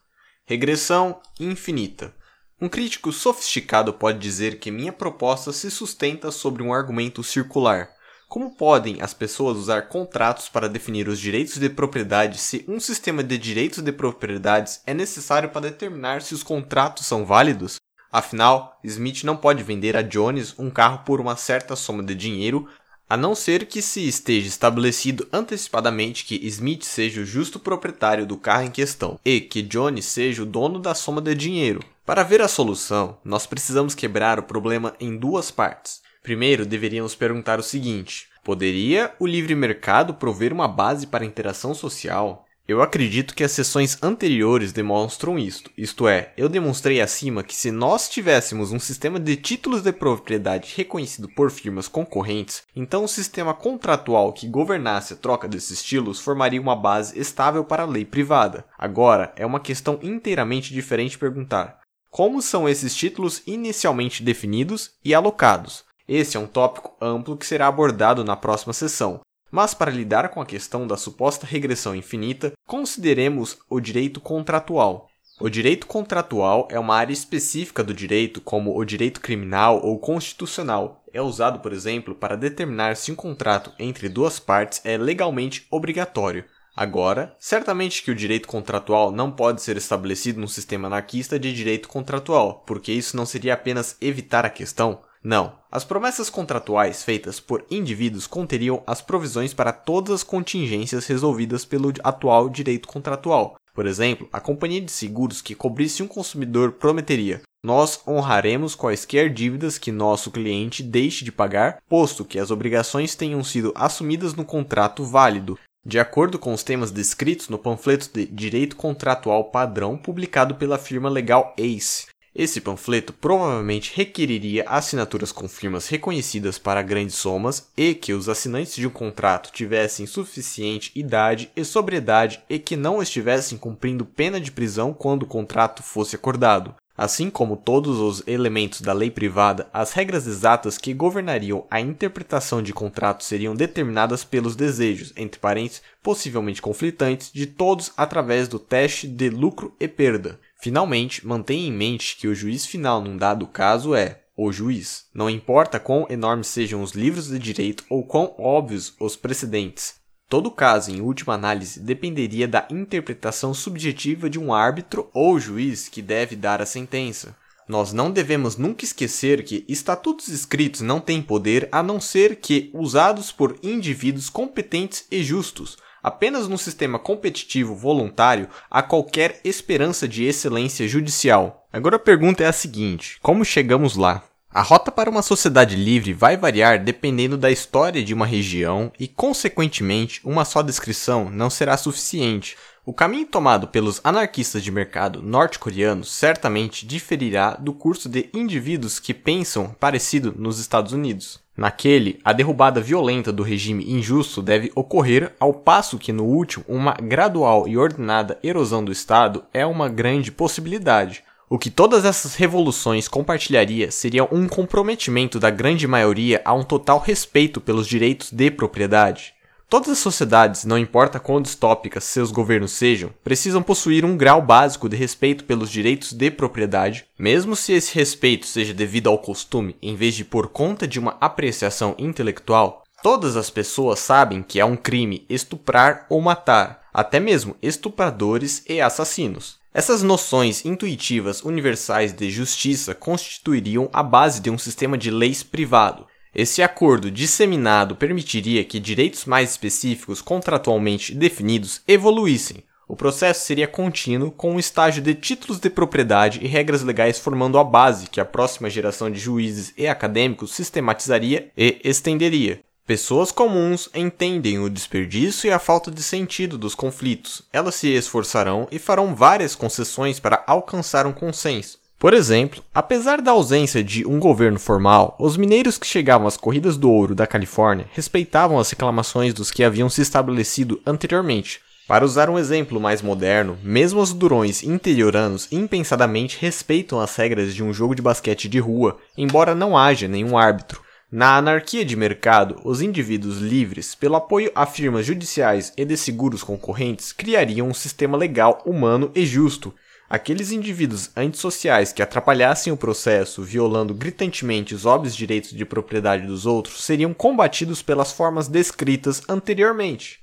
[0.46, 2.14] Regressão infinita.
[2.60, 7.90] Um crítico sofisticado pode dizer que minha proposta se sustenta sobre um argumento circular.
[8.28, 13.24] Como podem as pessoas usar contratos para definir os direitos de propriedade se um sistema
[13.24, 17.76] de direitos de propriedades é necessário para determinar se os contratos são válidos?
[18.12, 22.68] Afinal, Smith não pode vender a Jones um carro por uma certa soma de dinheiro,
[23.08, 28.36] a não ser que se esteja estabelecido antecipadamente que Smith seja o justo proprietário do
[28.36, 31.80] carro em questão e que Jones seja o dono da soma de dinheiro.
[32.04, 36.06] Para ver a solução, nós precisamos quebrar o problema em duas partes.
[36.22, 41.74] Primeiro, deveríamos perguntar o seguinte: poderia o livre mercado prover uma base para a interação
[41.74, 42.44] social?
[42.68, 45.70] Eu acredito que as sessões anteriores demonstram isto.
[45.74, 50.74] Isto é, eu demonstrei acima que se nós tivéssemos um sistema de títulos de propriedade
[50.76, 56.60] reconhecido por firmas concorrentes, então o sistema contratual que governasse a troca desses títulos formaria
[56.60, 58.66] uma base estável para a lei privada.
[58.78, 61.78] Agora, é uma questão inteiramente diferente perguntar:
[62.10, 65.87] como são esses títulos inicialmente definidos e alocados?
[66.08, 69.20] Esse é um tópico amplo que será abordado na próxima sessão.
[69.50, 75.08] Mas para lidar com a questão da suposta regressão infinita, consideremos o direito contratual.
[75.40, 81.04] O direito contratual é uma área específica do direito, como o direito criminal ou constitucional.
[81.12, 86.44] É usado, por exemplo, para determinar se um contrato entre duas partes é legalmente obrigatório.
[86.74, 91.88] Agora, certamente que o direito contratual não pode ser estabelecido num sistema anarquista de direito
[91.88, 95.52] contratual, porque isso não seria apenas evitar a questão, não.
[95.70, 101.92] As promessas contratuais feitas por indivíduos conteriam as provisões para todas as contingências resolvidas pelo
[102.02, 103.56] atual direito contratual.
[103.74, 109.76] Por exemplo, a companhia de seguros que cobrisse um consumidor prometeria: Nós honraremos quaisquer dívidas
[109.76, 115.04] que nosso cliente deixe de pagar, posto que as obrigações tenham sido assumidas no contrato
[115.04, 120.78] válido, de acordo com os temas descritos no panfleto de Direito Contratual Padrão publicado pela
[120.78, 122.06] firma legal ACE.
[122.38, 128.76] Esse panfleto provavelmente requeriria assinaturas com firmas reconhecidas para grandes somas e que os assinantes
[128.76, 134.52] de um contrato tivessem suficiente idade e sobriedade e que não estivessem cumprindo pena de
[134.52, 136.76] prisão quando o contrato fosse acordado.
[136.96, 142.62] Assim como todos os elementos da lei privada, as regras exatas que governariam a interpretação
[142.62, 149.08] de contratos seriam determinadas pelos desejos, entre parênteses, possivelmente conflitantes, de todos através do teste
[149.08, 150.38] de lucro e perda.
[150.60, 155.06] Finalmente, mantenha em mente que o juiz final num dado caso é o juiz.
[155.14, 159.96] Não importa quão enormes sejam os livros de direito ou quão óbvios os precedentes.
[160.28, 166.02] Todo caso, em última análise, dependeria da interpretação subjetiva de um árbitro ou juiz que
[166.02, 167.34] deve dar a sentença.
[167.66, 172.70] Nós não devemos nunca esquecer que estatutos escritos não têm poder a não ser que
[172.72, 175.76] usados por indivíduos competentes e justos,
[176.08, 181.68] Apenas num sistema competitivo voluntário há qualquer esperança de excelência judicial.
[181.70, 184.24] Agora a pergunta é a seguinte: como chegamos lá?
[184.50, 189.06] A rota para uma sociedade livre vai variar dependendo da história de uma região e,
[189.06, 192.56] consequentemente, uma só descrição não será suficiente.
[192.88, 199.12] O caminho tomado pelos anarquistas de mercado norte-coreanos certamente diferirá do curso de indivíduos que
[199.12, 201.38] pensam parecido nos Estados Unidos.
[201.54, 206.94] Naquele, a derrubada violenta do regime injusto deve ocorrer, ao passo que no último, uma
[206.94, 211.22] gradual e ordenada erosão do Estado é uma grande possibilidade.
[211.46, 217.00] O que todas essas revoluções compartilharia seria um comprometimento da grande maioria a um total
[217.00, 219.36] respeito pelos direitos de propriedade.
[219.70, 224.88] Todas as sociedades, não importa quão distópicas seus governos sejam, precisam possuir um grau básico
[224.88, 229.94] de respeito pelos direitos de propriedade, mesmo se esse respeito seja devido ao costume em
[229.94, 232.82] vez de por conta de uma apreciação intelectual.
[233.02, 238.80] Todas as pessoas sabem que é um crime estuprar ou matar, até mesmo estupradores e
[238.80, 239.58] assassinos.
[239.74, 246.06] Essas noções intuitivas universais de justiça constituiriam a base de um sistema de leis privado.
[246.38, 252.62] Esse acordo disseminado permitiria que direitos mais específicos contratualmente definidos evoluíssem.
[252.86, 257.58] O processo seria contínuo, com um estágio de títulos de propriedade e regras legais formando
[257.58, 262.60] a base que a próxima geração de juízes e acadêmicos sistematizaria e estenderia.
[262.86, 267.42] Pessoas comuns entendem o desperdício e a falta de sentido dos conflitos.
[267.52, 271.80] Elas se esforçarão e farão várias concessões para alcançar um consenso.
[271.98, 276.76] Por exemplo, apesar da ausência de um governo formal, os mineiros que chegavam às corridas
[276.76, 281.60] do ouro da Califórnia respeitavam as reclamações dos que haviam se estabelecido anteriormente.
[281.88, 287.64] Para usar um exemplo mais moderno, mesmo os durões interioranos impensadamente respeitam as regras de
[287.64, 290.80] um jogo de basquete de rua, embora não haja nenhum árbitro.
[291.10, 296.44] Na anarquia de mercado, os indivíduos livres, pelo apoio a firmas judiciais e de seguros
[296.44, 299.74] concorrentes, criariam um sistema legal, humano e justo.
[300.10, 306.46] Aqueles indivíduos antissociais que atrapalhassem o processo, violando gritantemente os óbvios direitos de propriedade dos
[306.46, 310.20] outros, seriam combatidos pelas formas descritas anteriormente.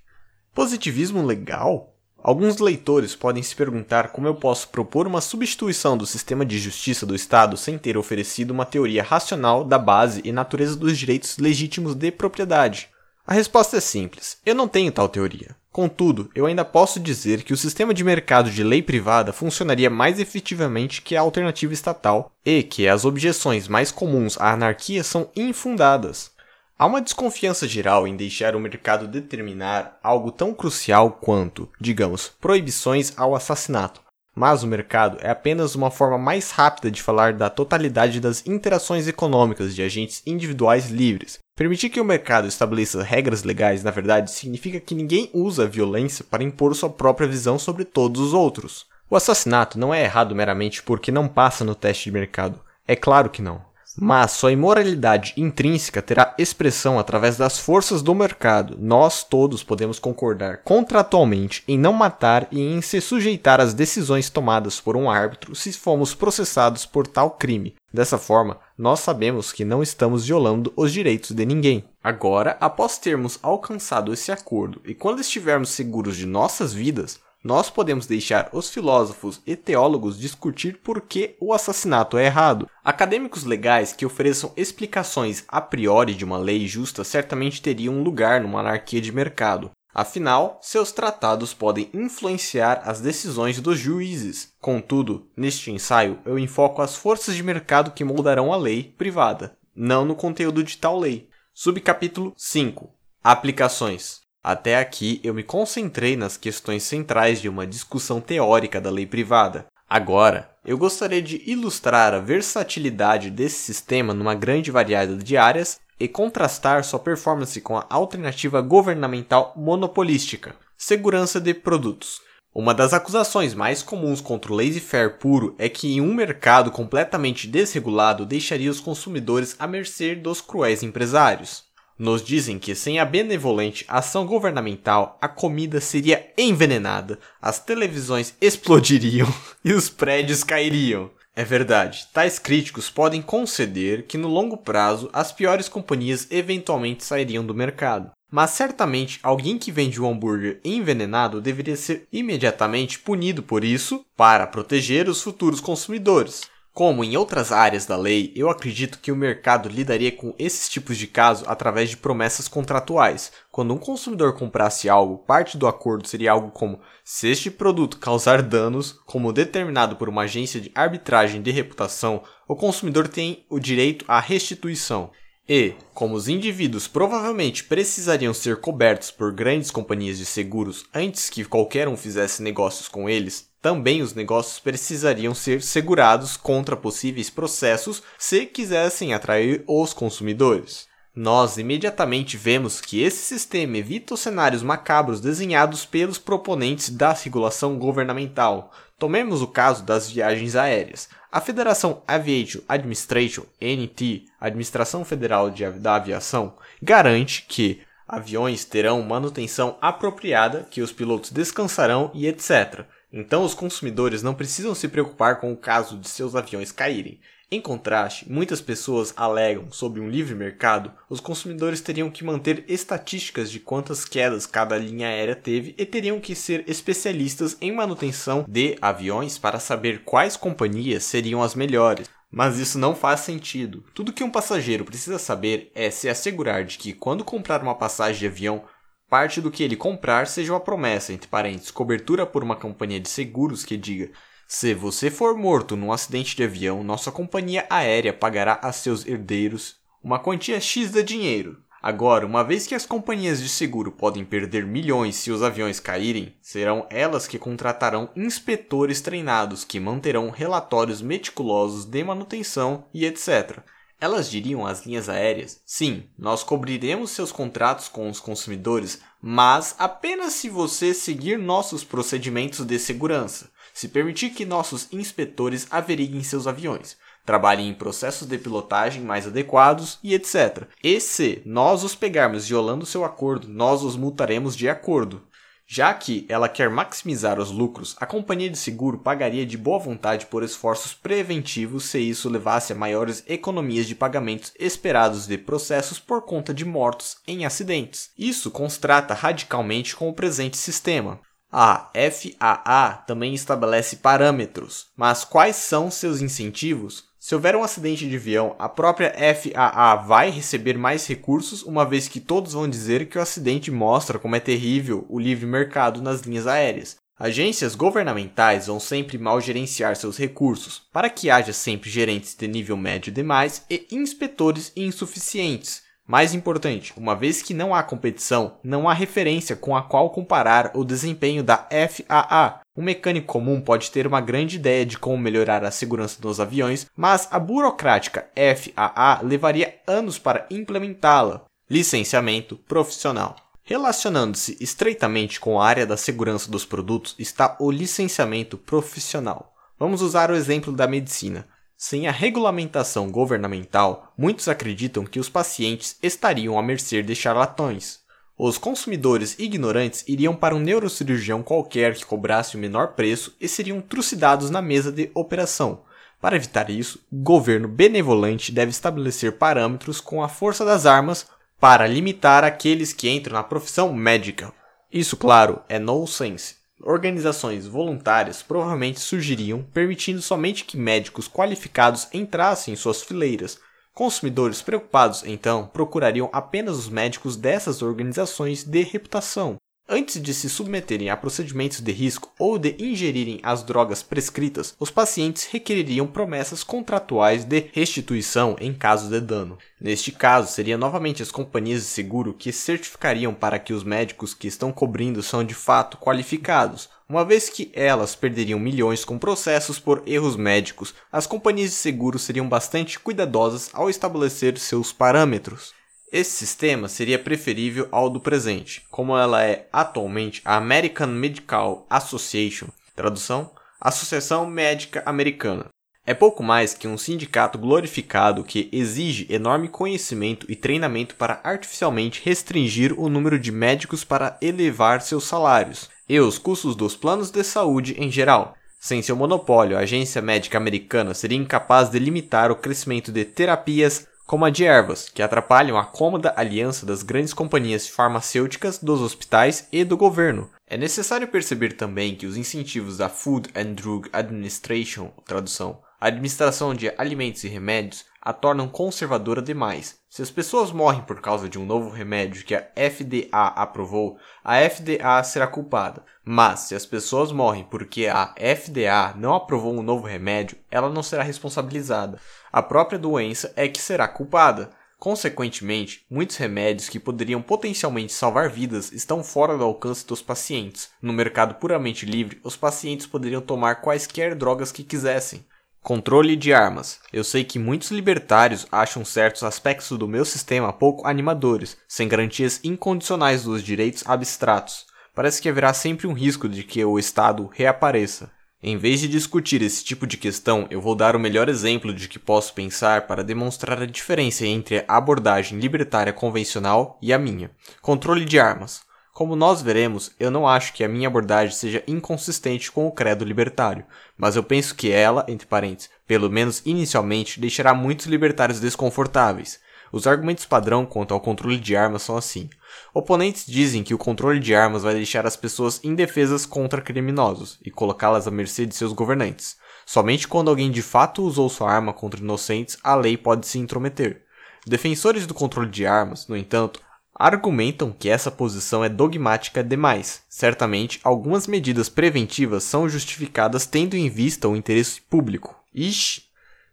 [0.55, 1.95] Positivismo legal?
[2.17, 7.05] Alguns leitores podem se perguntar como eu posso propor uma substituição do sistema de justiça
[7.05, 11.93] do Estado sem ter oferecido uma teoria racional da base e natureza dos direitos legítimos
[11.93, 12.89] de propriedade.
[13.27, 15.55] A resposta é simples: eu não tenho tal teoria.
[15.75, 20.21] Contudo, eu ainda posso dizer que o sistema de mercado de lei privada funcionaria mais
[20.21, 26.31] efetivamente que a alternativa estatal e que as objeções mais comuns à anarquia são infundadas.
[26.79, 33.11] Há uma desconfiança geral em deixar o mercado determinar algo tão crucial quanto, digamos, proibições
[33.17, 34.04] ao assassinato.
[34.35, 39.07] Mas o mercado é apenas uma forma mais rápida de falar da totalidade das interações
[39.07, 41.39] econômicas de agentes individuais livres.
[41.55, 46.25] Permitir que o mercado estabeleça regras legais, na verdade, significa que ninguém usa a violência
[46.29, 48.85] para impor sua própria visão sobre todos os outros.
[49.09, 52.59] O assassinato não é errado meramente porque não passa no teste de mercado.
[52.85, 58.77] É claro que não mas sua imoralidade intrínseca terá expressão através das forças do mercado.
[58.79, 64.79] Nós todos podemos concordar contratualmente em não matar e em se sujeitar às decisões tomadas
[64.81, 67.75] por um árbitro se fomos processados por tal crime.
[67.93, 71.85] Dessa forma, nós sabemos que não estamos violando os direitos de ninguém.
[72.03, 78.07] Agora, após termos alcançado esse acordo e quando estivermos seguros de nossas vidas, nós podemos
[78.07, 82.67] deixar os filósofos e teólogos discutir por que o assassinato é errado.
[82.83, 88.41] Acadêmicos legais que ofereçam explicações a priori de uma lei justa certamente teriam um lugar
[88.41, 89.69] numa anarquia de mercado.
[89.93, 94.51] Afinal, seus tratados podem influenciar as decisões dos juízes.
[94.59, 100.03] Contudo, neste ensaio eu enfoco as forças de mercado que moldarão a lei privada, não
[100.03, 101.29] no conteúdo de tal lei.
[101.53, 102.89] Subcapítulo 5
[103.23, 109.07] Aplicações até aqui eu me concentrei nas questões centrais de uma discussão teórica da lei
[109.07, 109.65] privada.
[109.89, 116.07] Agora, eu gostaria de ilustrar a versatilidade desse sistema numa grande variedade de áreas e
[116.07, 122.21] contrastar sua performance com a alternativa governamental monopolística, segurança de produtos.
[122.53, 127.47] Uma das acusações mais comuns contra o laissez-faire puro é que em um mercado completamente
[127.47, 131.64] desregulado deixaria os consumidores à mercê dos cruéis empresários.
[131.97, 139.33] Nos dizem que sem a benevolente ação governamental, a comida seria envenenada, as televisões explodiriam
[139.63, 141.09] e os prédios cairiam.
[141.33, 147.45] É verdade, tais críticos podem conceder que no longo prazo as piores companhias eventualmente sairiam
[147.45, 148.11] do mercado.
[148.31, 154.47] Mas certamente alguém que vende um hambúrguer envenenado deveria ser imediatamente punido por isso para
[154.47, 156.41] proteger os futuros consumidores.
[156.75, 160.97] Como em outras áreas da lei, eu acredito que o mercado lidaria com esses tipos
[160.97, 163.31] de casos através de promessas contratuais.
[163.49, 168.41] Quando um consumidor comprasse algo, parte do acordo seria algo como: se este produto causar
[168.41, 174.03] danos, como determinado por uma agência de arbitragem de reputação, o consumidor tem o direito
[174.05, 175.11] à restituição.
[175.47, 181.45] E, como os indivíduos provavelmente precisariam ser cobertos por grandes companhias de seguros antes que
[181.45, 188.01] qualquer um fizesse negócios com eles, também os negócios precisariam ser segurados contra possíveis processos
[188.17, 190.87] se quisessem atrair os consumidores.
[191.15, 197.79] Nós imediatamente vemos que esse sistema evita os cenários macabros desenhados pelos proponentes da regulação
[197.79, 198.71] governamental.
[198.97, 201.09] Tomemos o caso das viagens aéreas.
[201.29, 209.77] A Federação Aviation Administration, NT, Administração Federal de, da Aviação, garante que aviões terão manutenção
[209.81, 212.85] apropriada, que os pilotos descansarão e etc.
[213.11, 217.19] Então os consumidores não precisam se preocupar com o caso de seus aviões caírem.
[217.51, 223.51] Em contraste, muitas pessoas alegam sob um livre mercado, os consumidores teriam que manter estatísticas
[223.51, 228.75] de quantas quedas cada linha aérea teve e teriam que ser especialistas em manutenção de
[228.81, 232.09] aviões para saber quais companhias seriam as melhores.
[232.31, 233.85] Mas isso não faz sentido.
[233.93, 238.19] Tudo que um passageiro precisa saber é se assegurar de que quando comprar uma passagem
[238.19, 238.63] de avião,
[239.07, 243.07] parte do que ele comprar seja uma promessa, entre parênteses, cobertura por uma companhia de
[243.07, 244.09] seguros que diga
[244.47, 249.77] se você for morto num acidente de avião, nossa companhia aérea pagará a seus herdeiros
[250.03, 251.57] uma quantia X de dinheiro.
[251.81, 256.35] Agora, uma vez que as companhias de seguro podem perder milhões se os aviões caírem,
[256.41, 263.59] serão elas que contratarão inspetores treinados que manterão relatórios meticulosos de manutenção e etc.
[263.99, 270.33] Elas diriam às linhas aéreas: sim, nós cobriremos seus contratos com os consumidores, mas apenas
[270.33, 276.95] se você seguir nossos procedimentos de segurança se permitir que nossos inspetores averiguem seus aviões,
[277.25, 280.63] trabalhem em processos de pilotagem mais adequados e etc.
[280.81, 285.21] E se nós os pegarmos violando seu acordo, nós os multaremos de acordo.
[285.67, 290.27] Já que ela quer maximizar os lucros, a companhia de seguro pagaria de boa vontade
[290.27, 296.21] por esforços preventivos se isso levasse a maiores economias de pagamentos esperados de processos por
[296.21, 298.11] conta de mortos em acidentes.
[298.17, 301.19] Isso constrata radicalmente com o presente sistema.
[301.57, 307.05] A FAA também estabelece parâmetros, mas quais são seus incentivos?
[307.17, 312.09] Se houver um acidente de avião, a própria FAA vai receber mais recursos, uma vez
[312.09, 316.23] que todos vão dizer que o acidente mostra como é terrível o livre mercado nas
[316.23, 316.97] linhas aéreas.
[317.17, 322.75] Agências governamentais vão sempre mal gerenciar seus recursos, para que haja sempre gerentes de nível
[322.75, 328.93] médio demais e inspetores insuficientes, mais importante, uma vez que não há competição, não há
[328.93, 332.61] referência com a qual comparar o desempenho da FAA.
[332.77, 336.85] Um mecânico comum pode ter uma grande ideia de como melhorar a segurança dos aviões,
[336.95, 341.43] mas a burocrática FAA levaria anos para implementá-la.
[341.67, 343.35] Licenciamento profissional.
[343.63, 349.55] Relacionando-se estreitamente com a área da segurança dos produtos está o licenciamento profissional.
[349.79, 351.47] Vamos usar o exemplo da medicina.
[351.77, 357.99] Sem a regulamentação governamental, muitos acreditam que os pacientes estariam à mercê de charlatões.
[358.37, 363.81] Os consumidores ignorantes iriam para um neurocirurgião qualquer que cobrasse o menor preço e seriam
[363.81, 365.81] trucidados na mesa de operação.
[366.21, 371.27] Para evitar isso, o governo benevolente deve estabelecer parâmetros com a força das armas
[371.59, 374.53] para limitar aqueles que entram na profissão médica.
[374.91, 376.55] Isso, claro, é nonsense.
[376.81, 383.59] Organizações voluntárias provavelmente surgiriam, permitindo somente que médicos qualificados entrassem em suas fileiras.
[383.93, 389.55] Consumidores preocupados, então, procurariam apenas os médicos dessas organizações de reputação.
[389.87, 394.89] Antes de se submeterem a procedimentos de risco ou de ingerirem as drogas prescritas, os
[394.89, 399.59] pacientes requereriam promessas contratuais de restituição em caso de dano.
[399.79, 404.47] Neste caso, seriam novamente as companhias de seguro que certificariam para que os médicos que
[404.47, 406.89] estão cobrindo são de fato qualificados.
[407.07, 412.17] Uma vez que elas perderiam milhões com processos por erros médicos, as companhias de seguro
[412.17, 415.75] seriam bastante cuidadosas ao estabelecer seus parâmetros.
[416.15, 422.67] Esse sistema seria preferível ao do presente, como ela é atualmente a American Medical Association,
[422.95, 423.51] tradução,
[423.81, 425.65] Associação Médica Americana.
[426.05, 432.21] É pouco mais que um sindicato glorificado que exige enorme conhecimento e treinamento para artificialmente
[432.23, 437.43] restringir o número de médicos para elevar seus salários e os custos dos planos de
[437.43, 438.55] saúde em geral.
[438.79, 444.07] Sem seu monopólio, a agência médica americana seria incapaz de limitar o crescimento de terapias
[444.25, 449.67] como a de ervas, que atrapalham a cômoda aliança das grandes companhias farmacêuticas, dos hospitais
[449.71, 450.49] e do governo.
[450.67, 456.91] É necessário perceber também que os incentivos da Food and Drug Administration, tradução, administração de
[456.97, 459.99] alimentos e remédios, a tornam conservadora demais.
[460.09, 464.57] Se as pessoas morrem por causa de um novo remédio que a FDA aprovou, a
[464.67, 466.03] FDA será culpada.
[466.23, 471.03] Mas se as pessoas morrem porque a FDA não aprovou um novo remédio, ela não
[471.03, 472.19] será responsabilizada.
[472.55, 474.69] A própria doença é que será culpada.
[474.97, 480.89] Consequentemente, muitos remédios que poderiam potencialmente salvar vidas estão fora do alcance dos pacientes.
[481.01, 485.45] No mercado puramente livre, os pacientes poderiam tomar quaisquer drogas que quisessem.
[485.81, 487.01] Controle de armas.
[487.11, 492.61] Eu sei que muitos libertários acham certos aspectos do meu sistema pouco animadores, sem garantias
[492.63, 494.85] incondicionais dos direitos abstratos.
[495.13, 498.31] Parece que haverá sempre um risco de que o Estado reapareça.
[498.67, 502.07] Em vez de discutir esse tipo de questão, eu vou dar o melhor exemplo de
[502.07, 507.51] que posso pensar para demonstrar a diferença entre a abordagem libertária convencional e a minha.
[507.79, 508.81] Controle de armas.
[509.13, 513.23] Como nós veremos, eu não acho que a minha abordagem seja inconsistente com o credo
[513.23, 513.85] libertário,
[514.17, 519.59] mas eu penso que ela, entre parênteses, pelo menos inicialmente, deixará muitos libertários desconfortáveis.
[519.95, 522.49] Os argumentos padrão quanto ao controle de armas são assim.
[522.93, 527.71] Oponentes dizem que o controle de armas vai deixar as pessoas indefesas contra criminosos e
[527.71, 529.55] colocá-las à mercê de seus governantes.
[529.85, 534.23] Somente quando alguém de fato usou sua arma contra inocentes, a lei pode se intrometer.
[534.67, 536.81] Defensores do controle de armas, no entanto,
[537.17, 540.23] argumentam que essa posição é dogmática demais.
[540.27, 545.55] Certamente, algumas medidas preventivas são justificadas tendo em vista o interesse público.
[545.73, 546.24] Ixi!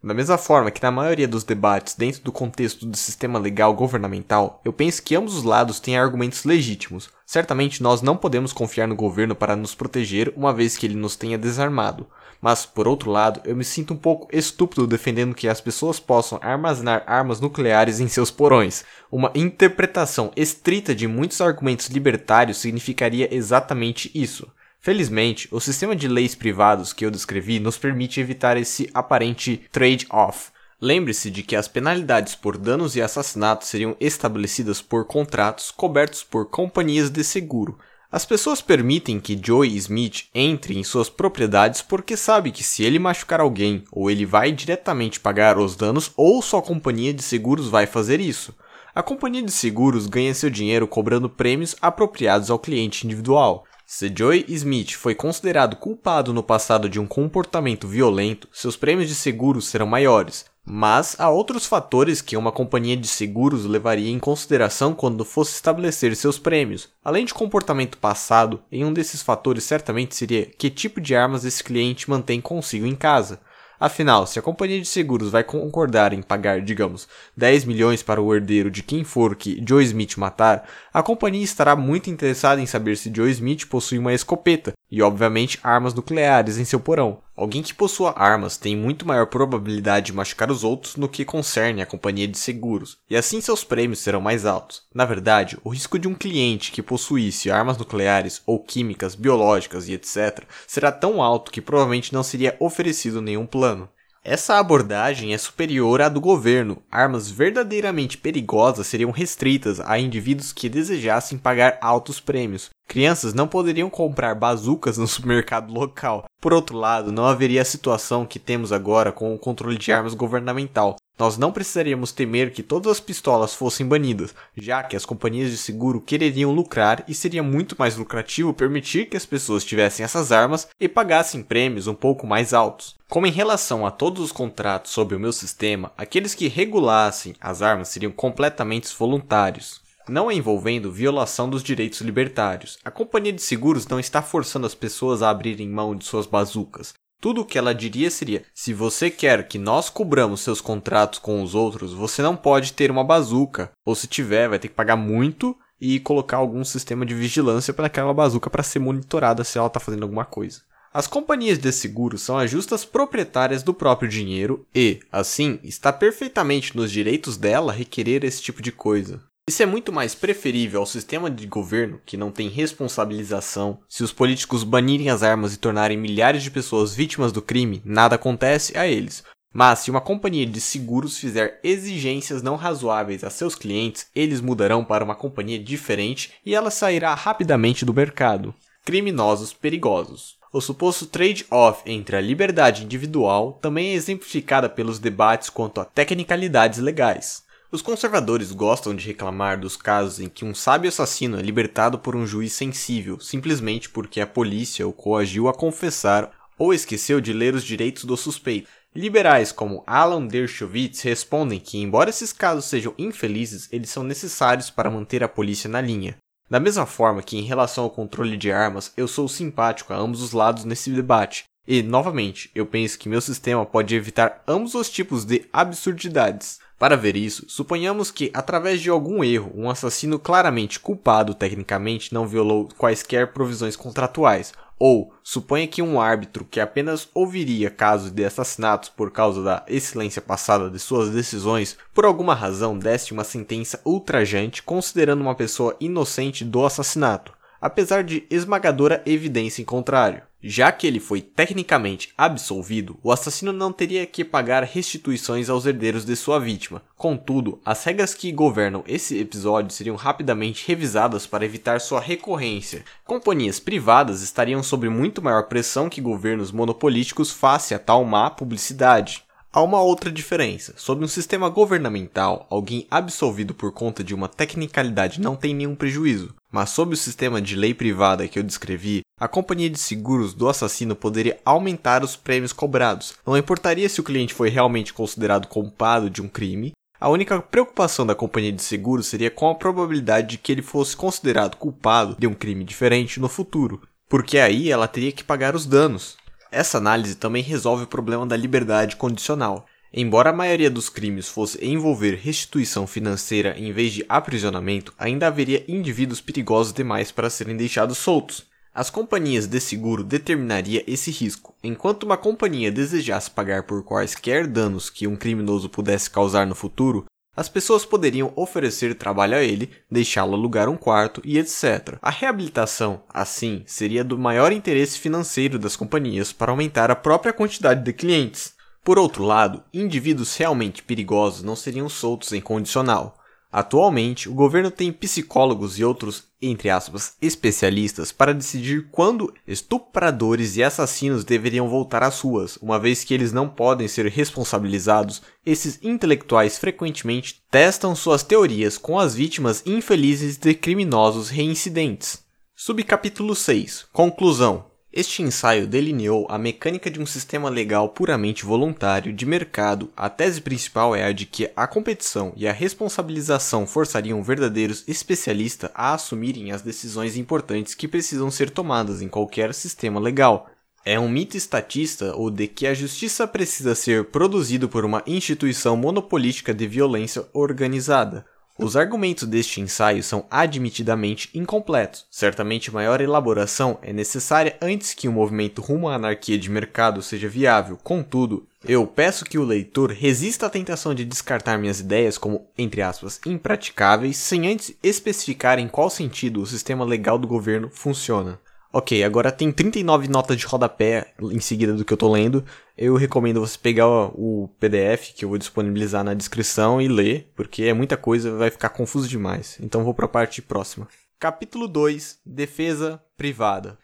[0.05, 4.61] Da mesma forma que na maioria dos debates dentro do contexto do sistema legal governamental,
[4.65, 7.09] eu penso que ambos os lados têm argumentos legítimos.
[7.25, 11.15] Certamente nós não podemos confiar no governo para nos proteger uma vez que ele nos
[11.15, 12.09] tenha desarmado.
[12.41, 16.41] Mas, por outro lado, eu me sinto um pouco estúpido defendendo que as pessoas possam
[16.43, 18.85] armazenar armas nucleares em seus porões.
[19.09, 24.51] Uma interpretação estrita de muitos argumentos libertários significaria exatamente isso.
[24.83, 30.51] Felizmente, o sistema de leis privados que eu descrevi nos permite evitar esse aparente trade-off.
[30.81, 36.47] Lembre-se de que as penalidades por danos e assassinatos seriam estabelecidas por contratos cobertos por
[36.47, 37.79] companhias de seguro,
[38.11, 42.99] as pessoas permitem que Joey Smith entre em suas propriedades porque sabe que se ele
[42.99, 47.87] machucar alguém, ou ele vai diretamente pagar os danos, ou sua companhia de seguros vai
[47.87, 48.53] fazer isso.
[48.95, 53.65] A companhia de seguros ganha seu dinheiro cobrando prêmios apropriados ao cliente individual.
[53.95, 59.15] Se Joey Smith foi considerado culpado no passado de um comportamento violento, seus prêmios de
[59.15, 64.95] seguros serão maiores, mas há outros fatores que uma companhia de seguros levaria em consideração
[64.95, 66.89] quando fosse estabelecer seus prêmios.
[67.05, 71.63] Além de comportamento passado, em um desses fatores certamente seria que tipo de armas esse
[71.63, 73.41] cliente mantém consigo em casa.
[73.85, 78.33] Afinal, se a companhia de seguros vai concordar em pagar, digamos, 10 milhões para o
[78.33, 82.97] herdeiro de quem for que Joe Smith matar, a companhia estará muito interessada em saber
[82.97, 87.23] se Joe Smith possui uma escopeta e, obviamente, armas nucleares em seu porão.
[87.35, 91.81] Alguém que possua armas tem muito maior probabilidade de machucar os outros no que concerne
[91.81, 94.83] a companhia de seguros, e assim seus prêmios serão mais altos.
[94.95, 99.95] Na verdade, o risco de um cliente que possuísse armas nucleares ou químicas, biológicas e
[99.95, 100.45] etc.
[100.67, 103.89] será tão alto que provavelmente não seria oferecido nenhum plano.
[104.25, 106.81] Essa abordagem é superior à do governo.
[106.89, 112.71] Armas verdadeiramente perigosas seriam restritas a indivíduos que desejassem pagar altos prêmios.
[112.87, 116.27] Crianças não poderiam comprar bazucas no supermercado local.
[116.41, 120.15] Por outro lado, não haveria a situação que temos agora com o controle de armas
[120.15, 125.51] governamental, nós não precisaríamos temer que todas as pistolas fossem banidas, já que as companhias
[125.51, 130.33] de seguro quereriam lucrar e seria muito mais lucrativo permitir que as pessoas tivessem essas
[130.33, 132.97] armas e pagassem prêmios um pouco mais altos.
[133.09, 137.63] Como em relação a todos os contratos sob o meu sistema, aqueles que regulassem as
[137.63, 142.79] armas seriam completamente voluntários não envolvendo violação dos direitos libertários.
[142.85, 146.93] A companhia de seguros não está forçando as pessoas a abrirem mão de suas bazucas.
[147.23, 151.41] Tudo o que ela diria seria: se você quer que nós cobramos seus contratos com
[151.41, 153.71] os outros, você não pode ter uma bazuca.
[153.87, 157.87] Ou se tiver, vai ter que pagar muito e colocar algum sistema de vigilância para
[157.87, 160.63] aquela bazuca para ser monitorada se ela está fazendo alguma coisa.
[160.93, 166.77] As companhias de seguro são as justas proprietárias do próprio dinheiro e, assim, está perfeitamente
[166.77, 169.23] nos direitos dela requerer esse tipo de coisa.
[169.53, 173.81] Isso é muito mais preferível ao sistema de governo que não tem responsabilização.
[173.87, 178.15] Se os políticos banirem as armas e tornarem milhares de pessoas vítimas do crime, nada
[178.15, 179.23] acontece a eles.
[179.53, 184.83] Mas se uma companhia de seguros fizer exigências não razoáveis a seus clientes, eles mudarão
[184.83, 188.55] para uma companhia diferente e ela sairá rapidamente do mercado.
[188.87, 190.37] Criminosos perigosos.
[190.51, 196.79] O suposto trade-off entre a liberdade individual também é exemplificada pelos debates quanto a tecnicalidades
[196.79, 197.43] legais.
[197.73, 202.15] Os conservadores gostam de reclamar dos casos em que um sábio assassino é libertado por
[202.15, 207.55] um juiz sensível, simplesmente porque a polícia o coagiu a confessar ou esqueceu de ler
[207.55, 208.69] os direitos do suspeito.
[208.95, 214.91] Liberais como Alan Dershowitz respondem que, embora esses casos sejam infelizes, eles são necessários para
[214.91, 216.19] manter a polícia na linha.
[216.51, 220.21] Da mesma forma que, em relação ao controle de armas, eu sou simpático a ambos
[220.21, 221.45] os lados nesse debate.
[221.67, 226.61] E, novamente, eu penso que meu sistema pode evitar ambos os tipos de absurdidades.
[226.83, 232.27] Para ver isso, suponhamos que, através de algum erro, um assassino claramente culpado tecnicamente não
[232.27, 238.89] violou quaisquer provisões contratuais, ou suponha que um árbitro que apenas ouviria casos de assassinatos
[238.89, 244.61] por causa da excelência passada de suas decisões, por alguma razão desse uma sentença ultrajante
[244.61, 247.33] considerando uma pessoa inocente do assassinato.
[247.63, 250.23] Apesar de esmagadora evidência em contrário.
[250.43, 256.05] Já que ele foi tecnicamente absolvido, o assassino não teria que pagar restituições aos herdeiros
[256.05, 256.83] de sua vítima.
[256.97, 262.85] Contudo, as regras que governam esse episódio seriam rapidamente revisadas para evitar sua recorrência.
[263.05, 269.23] Companhias privadas estariam sob muito maior pressão que governos monopolísticos face a tal má publicidade.
[269.53, 270.75] Há uma outra diferença.
[270.77, 276.35] Sob um sistema governamental, alguém absolvido por conta de uma tecnicalidade não tem nenhum prejuízo.
[276.53, 280.49] Mas sob o sistema de lei privada que eu descrevi, a companhia de seguros do
[280.49, 283.15] assassino poderia aumentar os prêmios cobrados.
[283.27, 286.73] Não importaria se o cliente foi realmente considerado culpado de um crime,
[287.03, 290.97] a única preocupação da companhia de seguros seria com a probabilidade de que ele fosse
[290.97, 295.67] considerado culpado de um crime diferente no futuro, porque aí ela teria que pagar os
[295.67, 296.17] danos.
[296.53, 299.67] Essa análise também resolve o problema da liberdade condicional.
[299.95, 305.63] Embora a maioria dos crimes fosse envolver restituição financeira em vez de aprisionamento, ainda haveria
[305.69, 308.47] indivíduos perigosos demais para serem deixados soltos.
[308.75, 311.55] As companhias de seguro determinaria esse risco.
[311.63, 317.05] Enquanto uma companhia desejasse pagar por quaisquer danos que um criminoso pudesse causar no futuro,
[317.37, 321.99] as pessoas poderiam oferecer trabalho a ele, deixá-lo alugar um quarto e etc.
[322.01, 327.85] A reabilitação, assim, seria do maior interesse financeiro das companhias para aumentar a própria quantidade
[327.85, 328.55] de clientes.
[328.85, 333.17] Por outro lado, indivíduos realmente perigosos não seriam soltos em condicional.
[333.53, 340.65] Atualmente, o governo tem psicólogos e outros, entre aspas, especialistas para decidir quando estupradores e
[340.65, 345.23] assassinos deveriam voltar às ruas, uma vez que eles não podem ser responsabilizados.
[345.45, 352.25] Esses intelectuais frequentemente testam suas teorias com as vítimas infelizes de criminosos reincidentes.
[352.57, 359.25] Subcapítulo 6 Conclusão este ensaio delineou a mecânica de um sistema legal puramente voluntário de
[359.25, 359.91] mercado.
[359.97, 365.71] A tese principal é a de que a competição e a responsabilização forçariam verdadeiros especialistas
[365.75, 370.51] a assumirem as decisões importantes que precisam ser tomadas em qualquer sistema legal.
[370.85, 375.75] É um mito estatista o de que a justiça precisa ser produzido por uma instituição
[375.75, 378.27] monopolística de violência organizada.
[378.59, 382.05] Os argumentos deste ensaio são admitidamente incompletos.
[382.11, 387.29] Certamente maior elaboração é necessária antes que o movimento rumo à anarquia de mercado seja
[387.29, 387.79] viável.
[387.83, 392.83] Contudo, eu peço que o leitor resista à tentação de descartar minhas ideias como, entre
[392.83, 398.39] aspas, impraticáveis, sem antes especificar em qual sentido o sistema legal do governo funciona.
[398.75, 402.43] Ok, agora tem 39 notas de rodapé em seguida do que eu tô lendo.
[402.75, 407.65] Eu recomendo você pegar o PDF que eu vou disponibilizar na descrição e ler, porque
[407.65, 409.59] é muita coisa, vai ficar confuso demais.
[409.61, 410.89] Então vou para a parte próxima.
[411.21, 413.79] Capítulo 2: Defesa privada.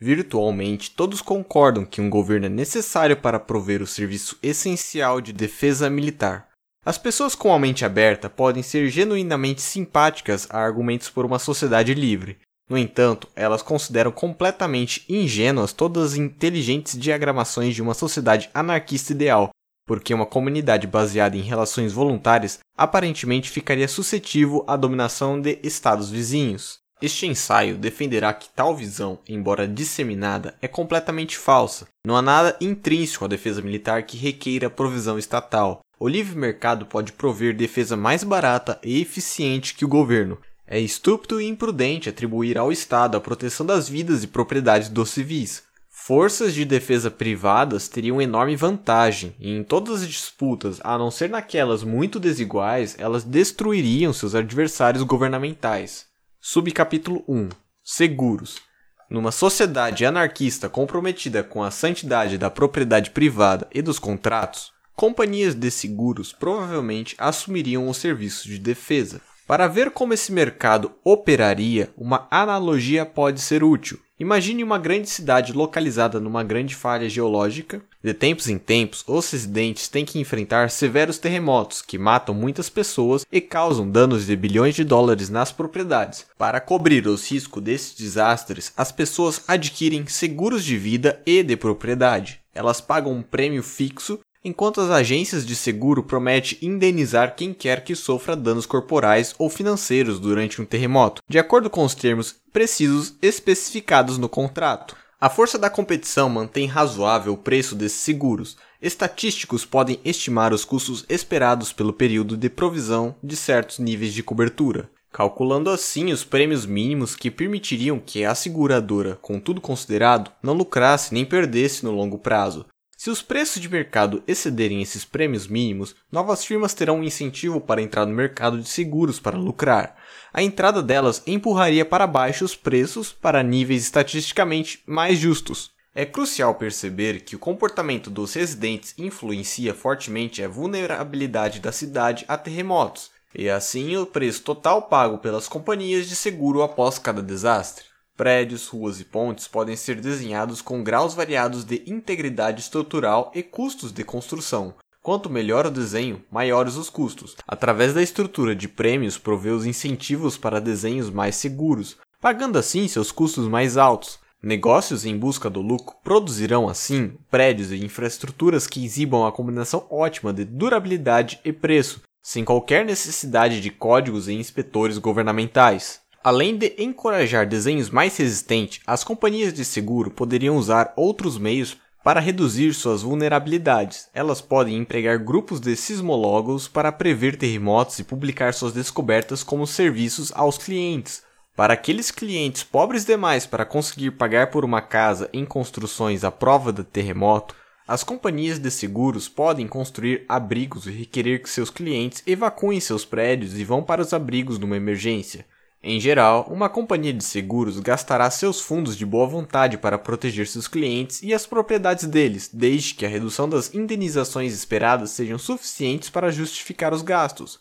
[0.00, 5.90] Virtualmente, todos concordam que um governo é necessário para prover o serviço essencial de defesa
[5.90, 6.46] militar.
[6.84, 11.92] As pessoas com a mente aberta podem ser genuinamente simpáticas a argumentos por uma sociedade
[11.92, 12.38] livre,
[12.68, 19.50] no entanto, elas consideram completamente ingênuas todas as inteligentes diagramações de uma sociedade anarquista ideal,
[19.86, 26.78] porque uma comunidade baseada em relações voluntárias aparentemente ficaria suscetível à dominação de estados vizinhos.
[27.00, 31.86] Este ensaio defenderá que tal visão, embora disseminada, é completamente falsa.
[32.04, 35.80] Não há nada intrínseco à defesa militar que requeira provisão estatal.
[35.98, 40.38] O livre mercado pode prover defesa mais barata e eficiente que o governo,
[40.68, 45.62] é estúpido e imprudente atribuir ao Estado a proteção das vidas e propriedades dos civis.
[45.88, 51.28] Forças de defesa privadas teriam enorme vantagem, e em todas as disputas, a não ser
[51.28, 56.06] naquelas muito desiguais, elas destruiriam seus adversários governamentais.
[56.40, 57.48] Subcapítulo 1
[57.82, 58.68] Seguros
[59.10, 65.70] numa sociedade anarquista comprometida com a santidade da propriedade privada e dos contratos, companhias de
[65.70, 69.20] seguros provavelmente assumiriam os serviços de defesa.
[69.48, 73.98] Para ver como esse mercado operaria, uma analogia pode ser útil.
[74.20, 77.80] Imagine uma grande cidade localizada numa grande falha geológica.
[78.04, 83.24] De tempos em tempos, os residentes têm que enfrentar severos terremotos que matam muitas pessoas
[83.32, 86.26] e causam danos de bilhões de dólares nas propriedades.
[86.36, 92.42] Para cobrir os riscos desses desastres, as pessoas adquirem seguros de vida e de propriedade.
[92.54, 97.94] Elas pagam um prêmio fixo enquanto as agências de seguro prometem indenizar quem quer que
[97.94, 104.18] sofra danos corporais ou financeiros durante um terremoto, de acordo com os termos precisos especificados
[104.18, 104.96] no contrato.
[105.20, 108.56] A força da competição mantém razoável o preço desses seguros.
[108.80, 114.88] Estatísticos podem estimar os custos esperados pelo período de provisão de certos níveis de cobertura,
[115.12, 121.12] calculando assim os prêmios mínimos que permitiriam que a seguradora, com tudo considerado, não lucrasse
[121.12, 122.64] nem perdesse no longo prazo.
[122.98, 127.80] Se os preços de mercado excederem esses prêmios mínimos, novas firmas terão um incentivo para
[127.80, 129.96] entrar no mercado de seguros para lucrar.
[130.34, 135.70] A entrada delas empurraria para baixo os preços para níveis estatisticamente mais justos.
[135.94, 142.36] É crucial perceber que o comportamento dos residentes influencia fortemente a vulnerabilidade da cidade a
[142.36, 147.87] terremotos, e assim o preço total pago pelas companhias de seguro após cada desastre.
[148.18, 153.92] Prédios, ruas e pontes podem ser desenhados com graus variados de integridade estrutural e custos
[153.92, 154.74] de construção.
[155.00, 157.36] Quanto melhor o desenho, maiores os custos.
[157.46, 163.12] Através da estrutura de prêmios, provê os incentivos para desenhos mais seguros, pagando assim seus
[163.12, 164.18] custos mais altos.
[164.42, 170.32] Negócios em busca do lucro produzirão assim prédios e infraestruturas que exibam a combinação ótima
[170.32, 176.00] de durabilidade e preço, sem qualquer necessidade de códigos e inspetores governamentais.
[176.22, 182.20] Além de encorajar desenhos mais resistentes, as companhias de seguro poderiam usar outros meios para
[182.20, 184.08] reduzir suas vulnerabilidades.
[184.12, 190.32] Elas podem empregar grupos de sismólogos para prever terremotos e publicar suas descobertas como serviços
[190.34, 191.22] aos clientes.
[191.54, 196.72] Para aqueles clientes pobres demais para conseguir pagar por uma casa em construções à prova
[196.72, 197.54] de terremoto,
[197.86, 203.56] as companhias de seguros podem construir abrigos e requerer que seus clientes evacuem seus prédios
[203.58, 205.46] e vão para os abrigos numa emergência.
[205.80, 210.66] Em geral, uma companhia de seguros gastará seus fundos de boa vontade para proteger seus
[210.66, 216.32] clientes e as propriedades deles, desde que a redução das indenizações esperadas sejam suficientes para
[216.32, 217.60] justificar os gastos.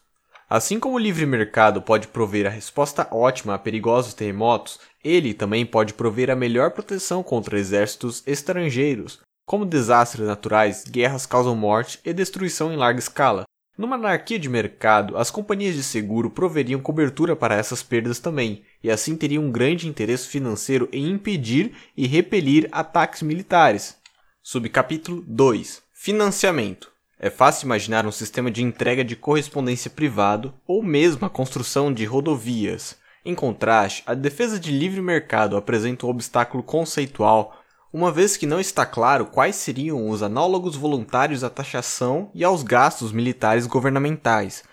[0.49, 5.65] Assim como o livre mercado pode prover a resposta ótima a perigosos terremotos, ele também
[5.65, 9.19] pode prover a melhor proteção contra exércitos estrangeiros.
[9.45, 13.43] Como desastres naturais, guerras causam morte e destruição em larga escala,
[13.77, 18.89] numa anarquia de mercado, as companhias de seguro proveriam cobertura para essas perdas também, e
[18.89, 23.97] assim teriam um grande interesse financeiro em impedir e repelir ataques militares.
[24.41, 31.25] Subcapítulo 2 Financiamento é fácil imaginar um sistema de entrega de correspondência privado ou mesmo
[31.25, 32.95] a construção de rodovias.
[33.25, 37.56] Em contraste, a defesa de livre mercado apresenta um obstáculo conceitual
[37.91, 42.63] uma vez que não está claro quais seriam os análogos voluntários à taxação e aos
[42.63, 44.63] gastos militares governamentais.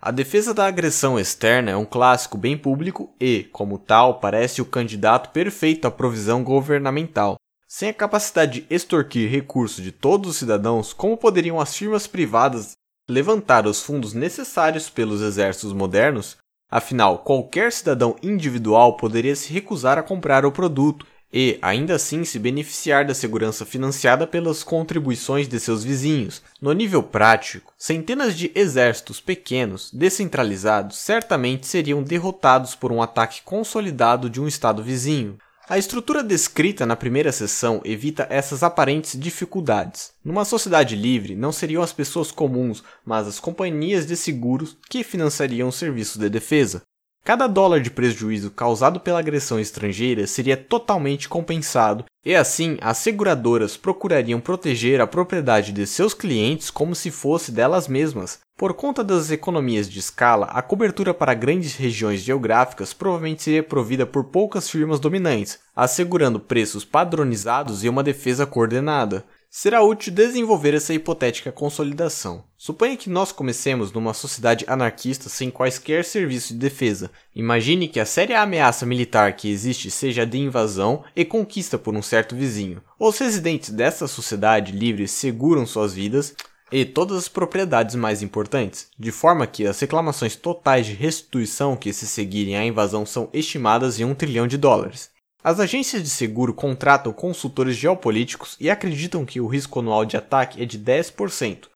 [0.00, 4.66] A defesa da agressão externa é um clássico bem público e, como tal, parece o
[4.66, 7.36] candidato perfeito à provisão governamental.
[7.66, 12.72] Sem a capacidade de extorquir recursos de todos os cidadãos, como poderiam as firmas privadas
[13.08, 16.36] levantar os fundos necessários pelos exércitos modernos?
[16.70, 21.06] Afinal, qualquer cidadão individual poderia se recusar a comprar o produto
[21.36, 26.40] e, ainda assim, se beneficiar da segurança financiada pelas contribuições de seus vizinhos.
[26.62, 34.30] No nível prático, centenas de exércitos pequenos, descentralizados, certamente seriam derrotados por um ataque consolidado
[34.30, 35.36] de um estado vizinho.
[35.68, 40.12] A estrutura descrita na primeira sessão evita essas aparentes dificuldades.
[40.24, 45.68] Numa sociedade livre, não seriam as pessoas comuns, mas as companhias de seguros que financiariam
[45.68, 46.82] os serviços de defesa.
[47.24, 53.78] Cada dólar de prejuízo causado pela agressão estrangeira seria totalmente compensado, e assim as seguradoras
[53.78, 58.40] procurariam proteger a propriedade de seus clientes como se fosse delas mesmas.
[58.58, 64.04] Por conta das economias de escala, a cobertura para grandes regiões geográficas provavelmente seria provida
[64.04, 69.24] por poucas firmas dominantes, assegurando preços padronizados e uma defesa coordenada
[69.56, 72.42] será útil desenvolver essa hipotética consolidação.
[72.58, 77.08] Suponha que nós comecemos numa sociedade anarquista sem quaisquer serviços de defesa.
[77.32, 82.02] Imagine que a séria ameaça militar que existe seja de invasão e conquista por um
[82.02, 82.82] certo vizinho.
[82.98, 86.34] Os residentes dessa sociedade livre seguram suas vidas
[86.72, 91.92] e todas as propriedades mais importantes, de forma que as reclamações totais de restituição que
[91.92, 95.13] se seguirem à invasão são estimadas em um trilhão de dólares.
[95.44, 100.62] As agências de seguro contratam consultores geopolíticos e acreditam que o risco anual de ataque
[100.62, 101.68] é de 10%.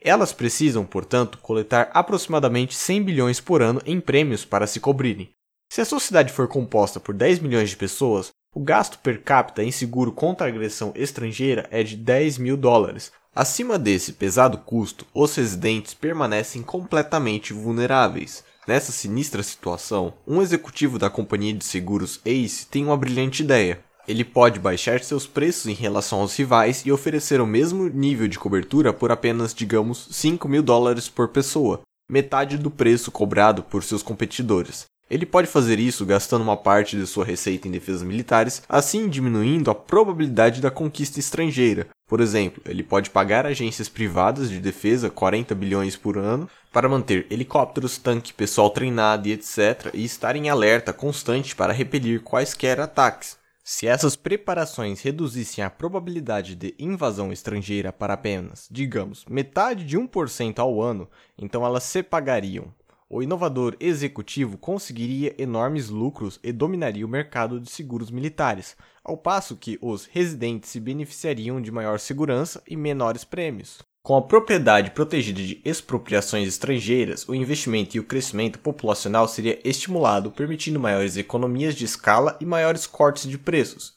[0.00, 5.28] Elas precisam, portanto, coletar aproximadamente 100 bilhões por ano em prêmios para se cobrirem.
[5.70, 9.70] Se a sociedade for composta por 10 milhões de pessoas, o gasto per capita em
[9.70, 13.12] seguro contra agressão estrangeira é de 10 mil dólares.
[13.34, 18.42] Acima desse pesado custo, os residentes permanecem completamente vulneráveis.
[18.66, 23.80] Nessa sinistra situação, um executivo da companhia de seguros Ace tem uma brilhante ideia.
[24.06, 28.38] Ele pode baixar seus preços em relação aos rivais e oferecer o mesmo nível de
[28.38, 34.02] cobertura por apenas, digamos, 5 mil dólares por pessoa, metade do preço cobrado por seus
[34.02, 34.84] competidores.
[35.10, 39.70] Ele pode fazer isso gastando uma parte de sua receita em defesas militares, assim diminuindo
[39.70, 41.86] a probabilidade da conquista estrangeira.
[42.06, 47.26] Por exemplo, ele pode pagar agências privadas de defesa 40 bilhões por ano para manter
[47.30, 49.90] helicópteros, tanque, pessoal treinado e etc.
[49.94, 53.36] e estar em alerta constante para repelir quaisquer ataques.
[53.64, 60.58] Se essas preparações reduzissem a probabilidade de invasão estrangeira para apenas, digamos, metade de 1%
[60.58, 62.74] ao ano, então elas se pagariam.
[63.14, 69.54] O inovador executivo conseguiria enormes lucros e dominaria o mercado de seguros militares, ao passo
[69.54, 73.80] que os residentes se beneficiariam de maior segurança e menores prêmios.
[74.02, 80.30] Com a propriedade protegida de expropriações estrangeiras, o investimento e o crescimento populacional seria estimulado,
[80.30, 83.92] permitindo maiores economias de escala e maiores cortes de preços.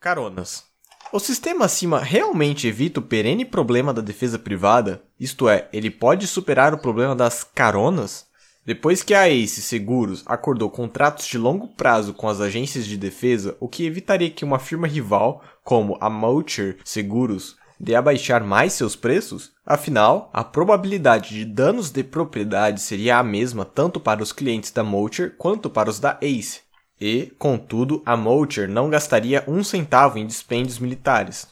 [0.00, 0.64] Caronas.
[1.12, 5.02] O sistema acima realmente evita o perene problema da defesa privada?
[5.20, 8.25] Isto é, ele pode superar o problema das caronas?
[8.66, 13.56] Depois que a Ace Seguros acordou contratos de longo prazo com as agências de defesa,
[13.60, 18.96] o que evitaria que uma firma rival, como a Mulcher Seguros, de abaixar mais seus
[18.96, 19.52] preços?
[19.64, 24.82] Afinal, a probabilidade de danos de propriedade seria a mesma tanto para os clientes da
[24.82, 26.62] Mulcher quanto para os da Ace.
[27.00, 31.46] E, contudo, a Mulcher não gastaria um centavo em dispêndios militares.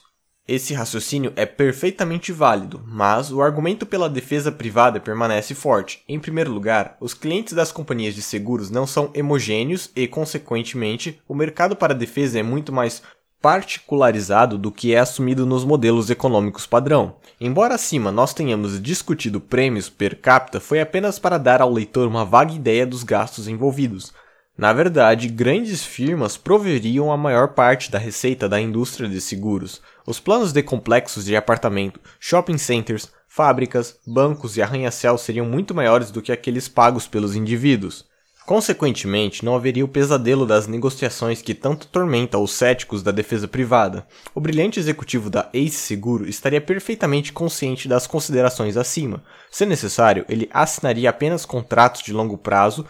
[0.46, 6.02] Esse raciocínio é perfeitamente válido, mas o argumento pela defesa privada permanece forte.
[6.06, 11.34] Em primeiro lugar, os clientes das companhias de seguros não são homogêneos e, consequentemente, o
[11.34, 13.02] mercado para a defesa é muito mais
[13.40, 17.16] particularizado do que é assumido nos modelos econômicos padrão.
[17.40, 22.24] Embora acima nós tenhamos discutido prêmios per capita, foi apenas para dar ao leitor uma
[22.24, 24.12] vaga ideia dos gastos envolvidos.
[24.56, 29.82] Na verdade, grandes firmas proveriam a maior parte da receita da indústria de seguros.
[30.06, 36.12] Os planos de complexos de apartamento, shopping centers, fábricas, bancos e arranha-céus seriam muito maiores
[36.12, 38.06] do que aqueles pagos pelos indivíduos.
[38.46, 44.06] Consequentemente, não haveria o pesadelo das negociações que tanto tormenta os céticos da defesa privada.
[44.34, 49.24] O brilhante executivo da Ace Seguro estaria perfeitamente consciente das considerações acima.
[49.50, 52.86] Se necessário, ele assinaria apenas contratos de longo prazo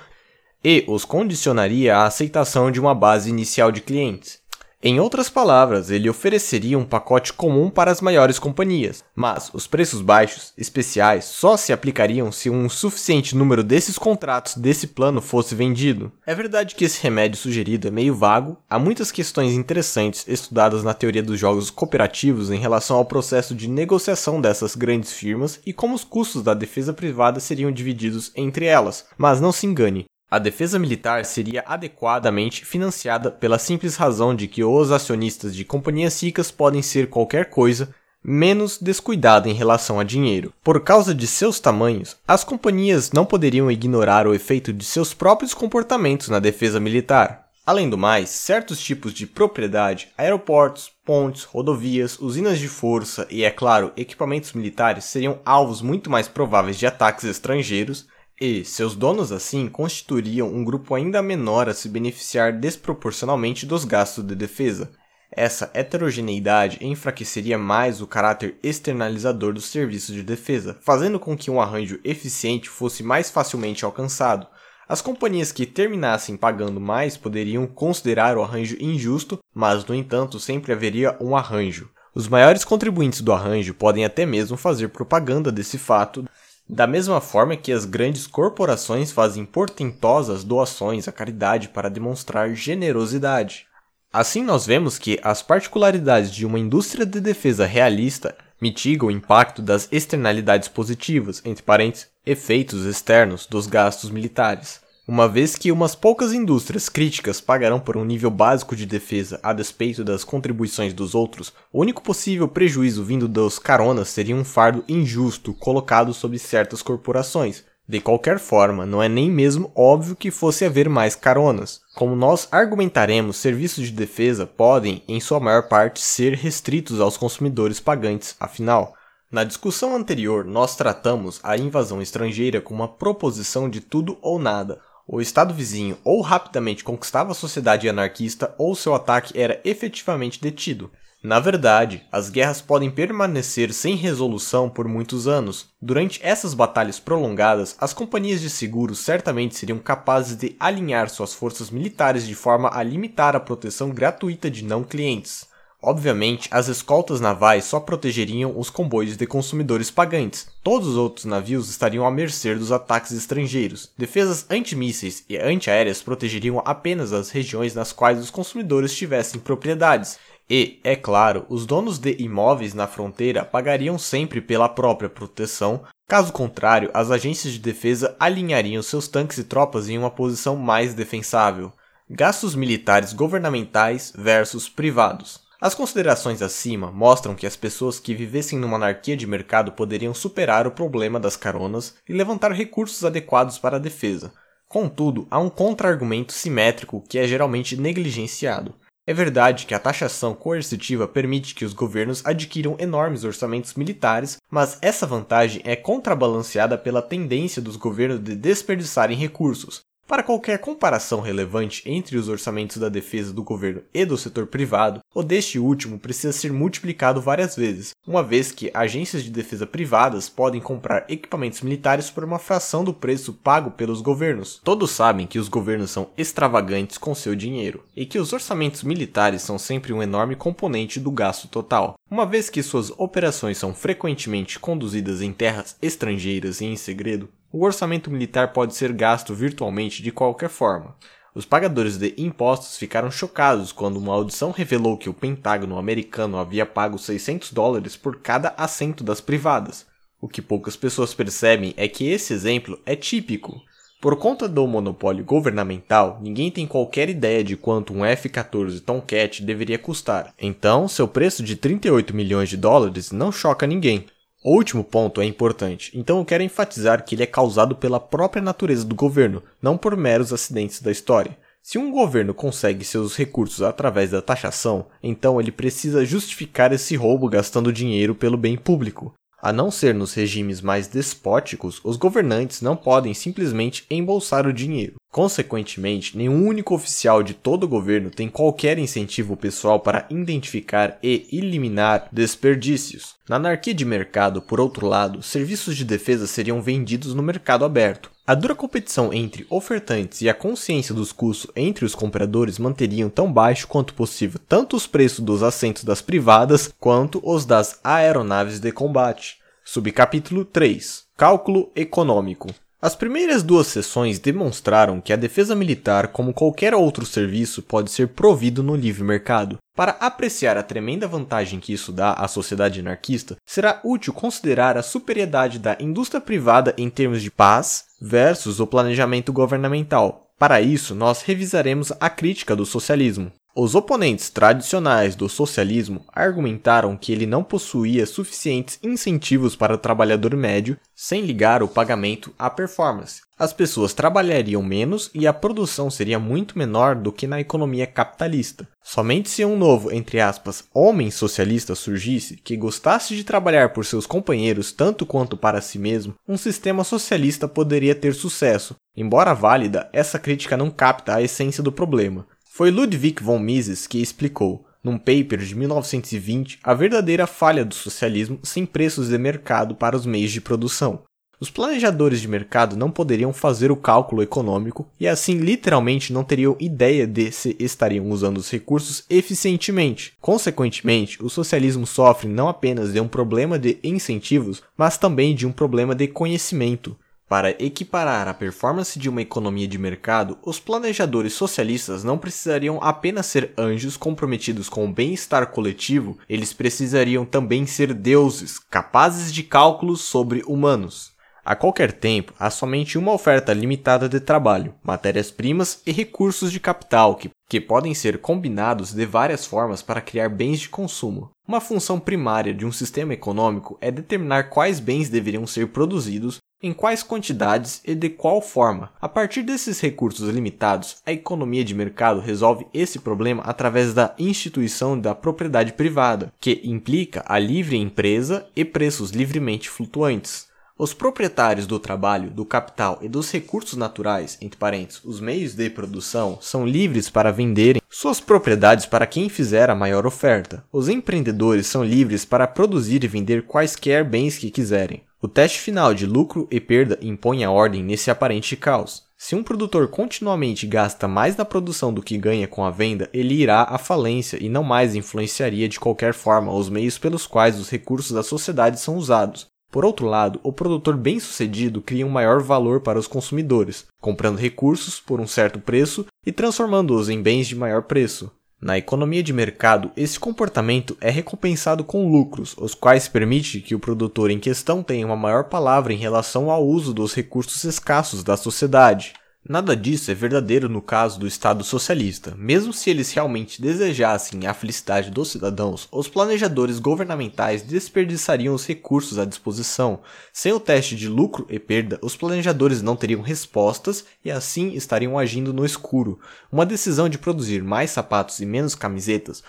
[0.65, 4.43] e os condicionaria à aceitação de uma base inicial de clientes.
[4.87, 10.03] Em outras palavras, ele ofereceria um pacote comum para as maiores companhias, mas os preços
[10.03, 16.13] baixos, especiais, só se aplicariam se um suficiente número desses contratos desse plano fosse vendido.
[16.27, 20.93] É verdade que esse remédio sugerido é meio vago, há muitas questões interessantes estudadas na
[20.93, 25.95] teoria dos jogos cooperativos em relação ao processo de negociação dessas grandes firmas e como
[25.95, 30.79] os custos da defesa privada seriam divididos entre elas, mas não se engane, a defesa
[30.79, 36.83] militar seria adequadamente financiada pela simples razão de que os acionistas de companhias ricas podem
[36.83, 37.95] ser qualquer coisa
[38.25, 40.53] menos descuidada em relação a dinheiro.
[40.63, 45.53] Por causa de seus tamanhos, as companhias não poderiam ignorar o efeito de seus próprios
[45.53, 47.45] comportamentos na defesa militar.
[47.67, 53.51] Além do mais, certos tipos de propriedade, aeroportos, pontes, rodovias, usinas de força e, é
[53.51, 58.07] claro, equipamentos militares seriam alvos muito mais prováveis de ataques estrangeiros
[58.41, 64.27] e seus donos, assim, constituiriam um grupo ainda menor a se beneficiar desproporcionalmente dos gastos
[64.27, 64.91] de defesa.
[65.31, 71.61] Essa heterogeneidade enfraqueceria mais o caráter externalizador dos serviços de defesa, fazendo com que um
[71.61, 74.47] arranjo eficiente fosse mais facilmente alcançado.
[74.89, 80.73] As companhias que terminassem pagando mais poderiam considerar o arranjo injusto, mas, no entanto, sempre
[80.73, 81.91] haveria um arranjo.
[82.15, 86.25] Os maiores contribuintes do arranjo podem até mesmo fazer propaganda desse fato
[86.69, 93.67] da mesma forma que as grandes corporações fazem portentosas doações à caridade para demonstrar generosidade.
[94.13, 99.61] Assim, nós vemos que as particularidades de uma indústria de defesa realista mitigam o impacto
[99.61, 106.33] das externalidades positivas, entre parênteses, efeitos externos dos gastos militares uma vez que umas poucas
[106.33, 111.53] indústrias críticas pagarão por um nível básico de defesa a despeito das contribuições dos outros,
[111.71, 117.65] o único possível prejuízo vindo dos caronas seria um fardo injusto colocado sobre certas corporações.
[117.87, 121.83] De qualquer forma, não é nem mesmo óbvio que fosse haver mais caronas.
[121.95, 127.79] Como nós argumentaremos, serviços de defesa podem, em sua maior parte, ser restritos aos consumidores
[127.79, 128.95] pagantes, afinal,
[129.31, 134.81] na discussão anterior, nós tratamos a invasão estrangeira como uma proposição de tudo ou nada,
[135.07, 140.91] o Estado vizinho ou rapidamente conquistava a sociedade anarquista ou seu ataque era efetivamente detido.
[141.23, 145.71] Na verdade, as guerras podem permanecer sem resolução por muitos anos.
[145.81, 151.71] Durante essas batalhas prolongadas, as companhias de seguros certamente seriam capazes de alinhar suas forças
[151.71, 155.47] militares de forma a limitar a proteção gratuita de não clientes.
[155.87, 160.49] Obviamente, as escoltas navais só protegeriam os comboios de consumidores pagantes.
[160.63, 163.93] Todos os outros navios estariam à mercê dos ataques estrangeiros.
[163.99, 170.19] Defesas antimísseis e antiaéreas protegeriam apenas as regiões nas quais os consumidores tivessem propriedades.
[170.49, 176.33] E, é claro, os donos de imóveis na fronteira pagariam sempre pela própria proteção, caso
[176.33, 181.71] contrário, as agências de defesa alinhariam seus tanques e tropas em uma posição mais defensável.
[182.09, 185.44] Gastos militares governamentais versus privados.
[185.65, 190.67] As considerações acima mostram que as pessoas que vivessem numa anarquia de mercado poderiam superar
[190.67, 194.31] o problema das caronas e levantar recursos adequados para a defesa.
[194.69, 198.75] Contudo, há um contra-argumento simétrico que é geralmente negligenciado.
[199.07, 204.77] É verdade que a taxação coercitiva permite que os governos adquiram enormes orçamentos militares, mas
[204.83, 211.83] essa vantagem é contrabalanceada pela tendência dos governos de desperdiçarem recursos, para qualquer comparação relevante
[211.87, 216.33] entre os orçamentos da defesa do governo e do setor privado, o deste último precisa
[216.33, 222.11] ser multiplicado várias vezes, uma vez que agências de defesa privadas podem comprar equipamentos militares
[222.11, 224.61] por uma fração do preço pago pelos governos.
[224.63, 229.43] Todos sabem que os governos são extravagantes com seu dinheiro e que os orçamentos militares
[229.43, 234.59] são sempre um enorme componente do gasto total, uma vez que suas operações são frequentemente
[234.59, 240.11] conduzidas em terras estrangeiras e em segredo o orçamento militar pode ser gasto virtualmente de
[240.11, 240.97] qualquer forma.
[241.33, 246.67] Os pagadores de impostos ficaram chocados quando uma audição revelou que o Pentágono americano havia
[246.67, 249.87] pago 600 dólares por cada assento das privadas.
[250.21, 253.63] O que poucas pessoas percebem é que esse exemplo é típico.
[254.01, 259.79] Por conta do monopólio governamental, ninguém tem qualquer ideia de quanto um F-14 Tomcat deveria
[259.79, 260.35] custar.
[260.41, 264.07] Então, seu preço de 38 milhões de dólares não choca ninguém.
[264.47, 268.43] O último ponto é importante, então eu quero enfatizar que ele é causado pela própria
[268.43, 271.39] natureza do governo, não por meros acidentes da história.
[271.63, 277.27] Se um governo consegue seus recursos através da taxação, então ele precisa justificar esse roubo
[277.27, 279.15] gastando dinheiro pelo bem público.
[279.41, 284.97] A não ser nos regimes mais despóticos, os governantes não podem simplesmente embolsar o dinheiro.
[285.15, 291.29] Consequentemente, nenhum único oficial de todo o governo tem qualquer incentivo pessoal para identificar e
[291.31, 293.15] eliminar desperdícios.
[293.29, 298.11] Na anarquia de mercado, por outro lado, serviços de defesa seriam vendidos no mercado aberto.
[298.27, 303.33] A dura competição entre ofertantes e a consciência dos custos entre os compradores manteriam tão
[303.33, 308.73] baixo quanto possível tanto os preços dos assentos das privadas quanto os das aeronaves de
[308.73, 309.39] combate.
[309.65, 312.49] Subcapítulo 3 Cálculo econômico
[312.85, 318.09] as primeiras duas sessões demonstraram que a defesa militar, como qualquer outro serviço, pode ser
[318.09, 319.57] provido no livre mercado.
[319.75, 324.83] Para apreciar a tremenda vantagem que isso dá à sociedade anarquista, será útil considerar a
[324.83, 330.27] superioridade da indústria privada em termos de paz versus o planejamento governamental.
[330.39, 333.33] Para isso, nós revisaremos a crítica do socialismo.
[333.57, 340.37] Os oponentes tradicionais do socialismo argumentaram que ele não possuía suficientes incentivos para o trabalhador
[340.37, 343.23] médio sem ligar o pagamento à performance.
[343.39, 348.67] As pessoas trabalhariam menos e a produção seria muito menor do que na economia capitalista.
[348.83, 354.05] Somente se um novo, entre aspas, homem socialista surgisse que gostasse de trabalhar por seus
[354.05, 358.75] companheiros tanto quanto para si mesmo, um sistema socialista poderia ter sucesso.
[358.97, 362.27] Embora válida, essa crítica não capta a essência do problema.
[362.57, 368.39] Foi Ludwig von Mises que explicou, num paper de 1920, a verdadeira falha do socialismo
[368.45, 371.03] sem preços de mercado para os meios de produção.
[371.41, 376.57] Os planejadores de mercado não poderiam fazer o cálculo econômico e assim literalmente não teriam
[376.61, 380.13] ideia de se estariam usando os recursos eficientemente.
[380.21, 385.51] Consequentemente, o socialismo sofre não apenas de um problema de incentivos, mas também de um
[385.51, 386.97] problema de conhecimento.
[387.27, 393.27] Para equiparar a performance de uma economia de mercado, os planejadores socialistas não precisariam apenas
[393.27, 400.03] ser anjos comprometidos com o bem-estar coletivo, eles precisariam também ser deuses, capazes de cálculos
[400.03, 401.15] sobre humanos.
[401.43, 407.17] A qualquer tempo, há somente uma oferta limitada de trabalho, matérias-primas e recursos de capital
[407.17, 411.31] que, que podem ser combinados de várias formas para criar bens de consumo.
[411.47, 416.73] Uma função primária de um sistema econômico é determinar quais bens deveriam ser produzidos em
[416.73, 418.91] quais quantidades e de qual forma.
[418.99, 424.99] A partir desses recursos limitados, a economia de mercado resolve esse problema através da instituição
[424.99, 430.49] da propriedade privada, que implica a livre empresa e preços livremente flutuantes.
[430.77, 435.71] Os proprietários do trabalho, do capital e dos recursos naturais, entre parênteses, os meios de
[435.71, 440.65] produção, são livres para venderem suas propriedades para quem fizer a maior oferta.
[440.73, 445.05] Os empreendedores são livres para produzir e vender quaisquer bens que quiserem.
[445.23, 449.05] O teste final de lucro e perda impõe a ordem nesse aparente caos.
[449.17, 453.35] Se um produtor continuamente gasta mais na produção do que ganha com a venda, ele
[453.35, 457.71] irá à falência e não mais influenciaria de qualquer forma os meios pelos quais os
[457.71, 459.54] recursos da sociedade são usados.
[459.75, 465.01] Por outro lado, o produtor bem-sucedido cria um maior valor para os consumidores, comprando recursos
[465.01, 468.31] por um certo preço e transformando-os em bens de maior preço.
[468.63, 473.81] Na economia de mercado, esse comportamento é recompensado com lucros, os quais permite que o
[473.81, 478.37] produtor em questão tenha uma maior palavra em relação ao uso dos recursos escassos da
[478.37, 479.13] sociedade.
[479.47, 482.35] Nada disso é verdadeiro no caso do Estado socialista.
[482.35, 489.19] Mesmo se eles realmente desejassem a felicidade dos cidadãos, os planejadores governamentais desperdiçariam os recursos
[489.19, 490.01] à disposição.
[490.33, 495.19] Sem o teste de lucro e perda, os planejadores não teriam respostas e assim estariam
[495.19, 496.19] agindo no escuro.
[496.51, 499.45] Uma decisão de produzir mais sapatos e menos camisetas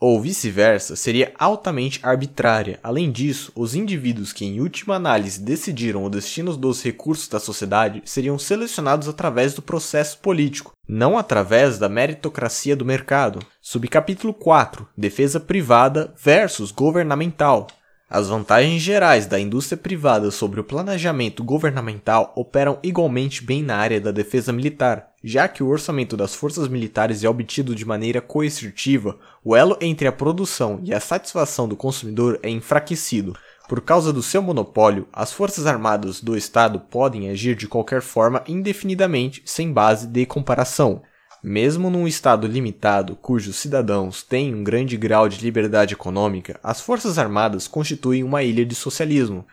[0.00, 2.80] ou vice-versa, seria altamente arbitrária.
[2.82, 8.00] Além disso, os indivíduos que, em última análise, decidiram o destino dos recursos da sociedade
[8.06, 13.40] seriam selecionados através do processo político, não através da meritocracia do mercado.
[13.60, 17.66] Subcapítulo 4 Defesa privada versus governamental.
[18.12, 24.00] As vantagens gerais da indústria privada sobre o planejamento governamental operam igualmente bem na área
[24.00, 29.16] da defesa militar, já que o orçamento das forças militares é obtido de maneira coercitiva,
[29.44, 33.36] o elo entre a produção e a satisfação do consumidor é enfraquecido.
[33.68, 38.42] Por causa do seu monopólio, as forças armadas do Estado podem agir de qualquer forma
[38.48, 41.00] indefinidamente sem base de comparação.
[41.42, 47.18] Mesmo num Estado limitado, cujos cidadãos têm um grande grau de liberdade econômica, as Forças
[47.18, 49.46] Armadas constituem uma ilha de socialismo.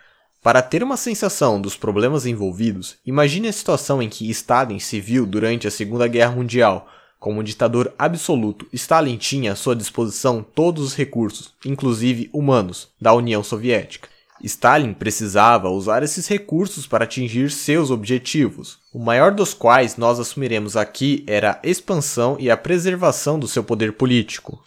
[0.44, 5.26] Para ter uma sensação dos problemas envolvidos, imagine a situação em que Stalin se viu
[5.26, 6.90] durante a Segunda Guerra Mundial.
[7.20, 13.14] Como um ditador absoluto, Stalin tinha à sua disposição todos os recursos, inclusive humanos, da
[13.14, 14.10] União Soviética.
[14.44, 20.78] Stalin precisava usar esses recursos para atingir seus objetivos, o maior dos quais nós assumiremos
[20.78, 24.62] aqui era a expansão e a preservação do seu poder político.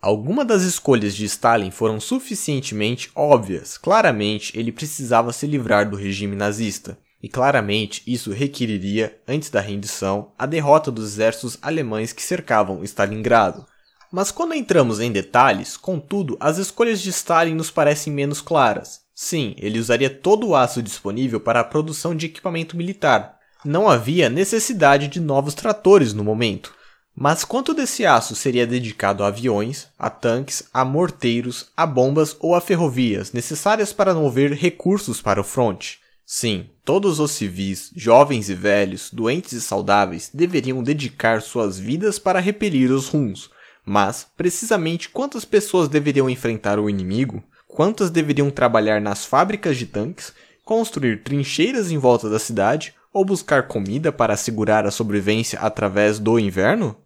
[0.00, 3.76] Algumas das escolhas de Stalin foram suficientemente óbvias.
[3.76, 10.32] Claramente, ele precisava se livrar do regime nazista, e claramente isso requeriria, antes da rendição,
[10.38, 13.66] a derrota dos exércitos alemães que cercavam Stalingrado.
[14.10, 19.00] Mas quando entramos em detalhes, contudo, as escolhas de Stalin nos parecem menos claras.
[19.14, 23.38] Sim, ele usaria todo o aço disponível para a produção de equipamento militar.
[23.64, 26.74] Não havia necessidade de novos tratores no momento.
[27.18, 32.54] Mas quanto desse aço seria dedicado a aviões, a tanques, a morteiros, a bombas ou
[32.54, 35.98] a ferrovias necessárias para mover recursos para o fronte?
[36.26, 42.38] Sim, todos os civis, jovens e velhos, doentes e saudáveis, deveriam dedicar suas vidas para
[42.38, 43.48] repelir os runs,
[43.88, 47.40] mas, precisamente quantas pessoas deveriam enfrentar o inimigo?
[47.68, 50.32] Quantas deveriam trabalhar nas fábricas de tanques,
[50.64, 56.36] construir trincheiras em volta da cidade ou buscar comida para assegurar a sobrevivência através do
[56.36, 56.96] inverno?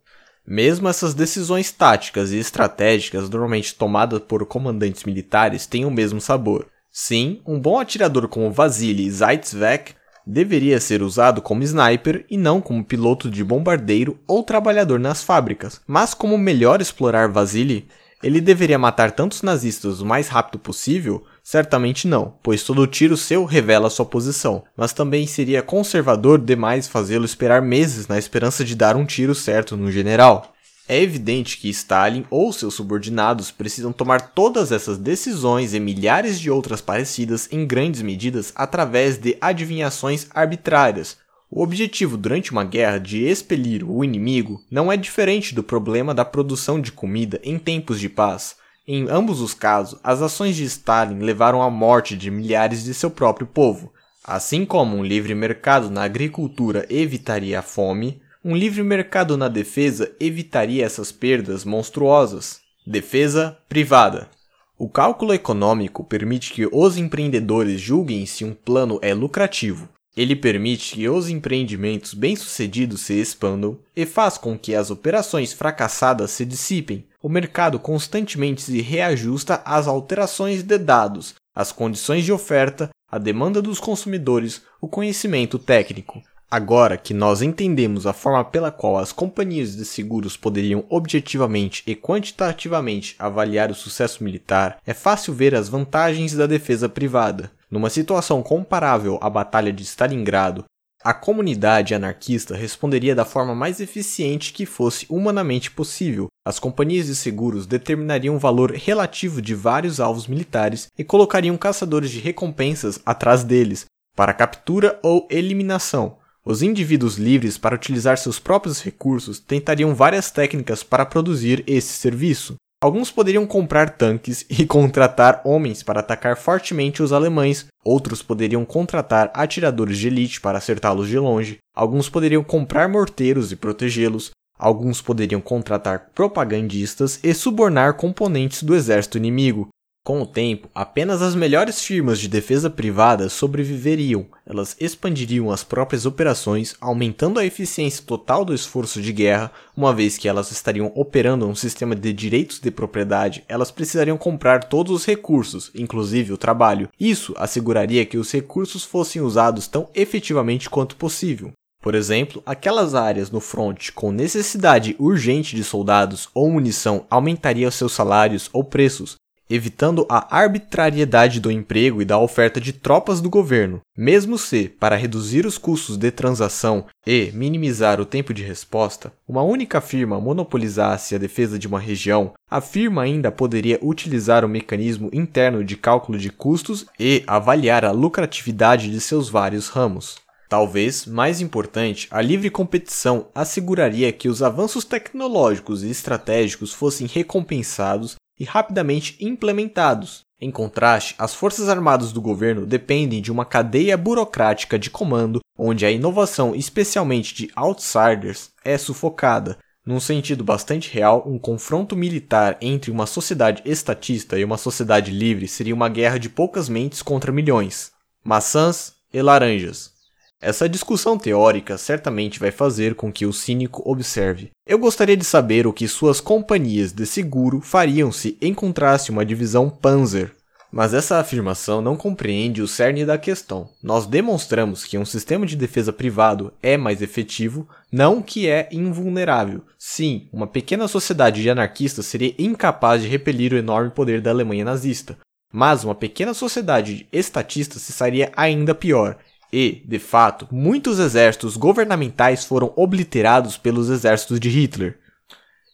[0.47, 6.67] Mesmo essas decisões táticas e estratégicas normalmente tomadas por comandantes militares têm o mesmo sabor.
[6.91, 9.95] Sim, um bom atirador como Vasily Zaitsvek
[10.27, 15.81] deveria ser usado como sniper e não como piloto de bombardeiro ou trabalhador nas fábricas.
[15.87, 17.89] Mas como melhor explorar Vasily,
[18.23, 21.25] ele deveria matar tantos nazistas o mais rápido possível?
[21.43, 27.25] Certamente não, pois todo tiro seu revela sua posição, mas também seria conservador demais fazê-lo
[27.25, 30.53] esperar meses na esperança de dar um tiro certo no general.
[30.93, 36.51] É evidente que Stalin ou seus subordinados precisam tomar todas essas decisões e milhares de
[36.51, 41.17] outras parecidas em grandes medidas através de adivinhações arbitrárias.
[41.49, 46.25] O objetivo durante uma guerra de expelir o inimigo não é diferente do problema da
[46.25, 48.57] produção de comida em tempos de paz.
[48.85, 53.13] Em ambos os casos, as ações de Stalin levaram à morte de milhares de seu
[53.13, 53.93] próprio povo.
[54.25, 60.11] Assim como um livre mercado na agricultura evitaria a fome, um livre mercado na defesa
[60.19, 62.61] evitaria essas perdas monstruosas.
[62.87, 64.31] Defesa privada.
[64.79, 69.91] O cálculo econômico permite que os empreendedores julguem se um plano é lucrativo.
[70.17, 76.31] Ele permite que os empreendimentos bem-sucedidos se expandam e faz com que as operações fracassadas
[76.31, 77.05] se dissipem.
[77.23, 83.61] O mercado constantemente se reajusta às alterações de dados, às condições de oferta, à demanda
[83.61, 86.23] dos consumidores, o conhecimento técnico.
[86.53, 91.95] Agora que nós entendemos a forma pela qual as companhias de seguros poderiam objetivamente e
[91.95, 97.53] quantitativamente avaliar o sucesso militar, é fácil ver as vantagens da defesa privada.
[97.71, 100.65] Numa situação comparável à Batalha de Stalingrado,
[101.05, 106.27] a comunidade anarquista responderia da forma mais eficiente que fosse humanamente possível.
[106.45, 112.11] As companhias de seguros determinariam o valor relativo de vários alvos militares e colocariam caçadores
[112.11, 113.85] de recompensas atrás deles,
[114.17, 116.20] para captura ou eliminação.
[116.51, 122.57] Os indivíduos livres para utilizar seus próprios recursos tentariam várias técnicas para produzir esse serviço.
[122.83, 129.31] Alguns poderiam comprar tanques e contratar homens para atacar fortemente os alemães, outros poderiam contratar
[129.33, 135.41] atiradores de elite para acertá-los de longe, alguns poderiam comprar morteiros e protegê-los, alguns poderiam
[135.41, 139.69] contratar propagandistas e subornar componentes do exército inimigo.
[140.03, 144.27] Com o tempo, apenas as melhores firmas de defesa privada sobreviveriam.
[144.47, 150.17] Elas expandiriam as próprias operações, aumentando a eficiência total do esforço de guerra, uma vez
[150.17, 155.05] que elas estariam operando um sistema de direitos de propriedade, elas precisariam comprar todos os
[155.05, 156.89] recursos, inclusive o trabalho.
[156.99, 161.53] Isso asseguraria que os recursos fossem usados tão efetivamente quanto possível.
[161.83, 167.93] Por exemplo, aquelas áreas no front com necessidade urgente de soldados ou munição aumentaria seus
[167.93, 169.17] salários ou preços,
[169.51, 174.95] evitando a arbitrariedade do emprego e da oferta de tropas do governo, mesmo se, para
[174.95, 181.15] reduzir os custos de transação e minimizar o tempo de resposta, uma única firma monopolizasse
[181.17, 186.17] a defesa de uma região, a firma ainda poderia utilizar o mecanismo interno de cálculo
[186.17, 190.17] de custos e avaliar a lucratividade de seus vários ramos.
[190.51, 198.17] Talvez, mais importante, a livre competição asseguraria que os avanços tecnológicos e estratégicos fossem recompensados
[198.41, 200.25] e rapidamente implementados.
[200.41, 205.85] Em contraste, as forças armadas do governo dependem de uma cadeia burocrática de comando onde
[205.85, 209.59] a inovação, especialmente de outsiders, é sufocada.
[209.85, 215.47] Num sentido bastante real, um confronto militar entre uma sociedade estatista e uma sociedade livre
[215.47, 217.93] seria uma guerra de poucas mentes contra milhões.
[218.25, 220.00] Maçãs e laranjas.
[220.43, 224.51] Essa discussão teórica certamente vai fazer com que o cínico observe.
[224.67, 229.69] Eu gostaria de saber o que suas companhias de seguro fariam se encontrasse uma divisão
[229.69, 230.33] Panzer.
[230.73, 233.69] Mas essa afirmação não compreende o cerne da questão.
[233.83, 239.63] Nós demonstramos que um sistema de defesa privado é mais efetivo, não que é invulnerável.
[239.79, 244.65] Sim, uma pequena sociedade de anarquistas seria incapaz de repelir o enorme poder da Alemanha
[244.65, 245.19] nazista.
[245.53, 249.19] Mas uma pequena sociedade de estatistas se sairia ainda pior
[249.53, 254.99] e, de fato, muitos exércitos governamentais foram obliterados pelos exércitos de Hitler.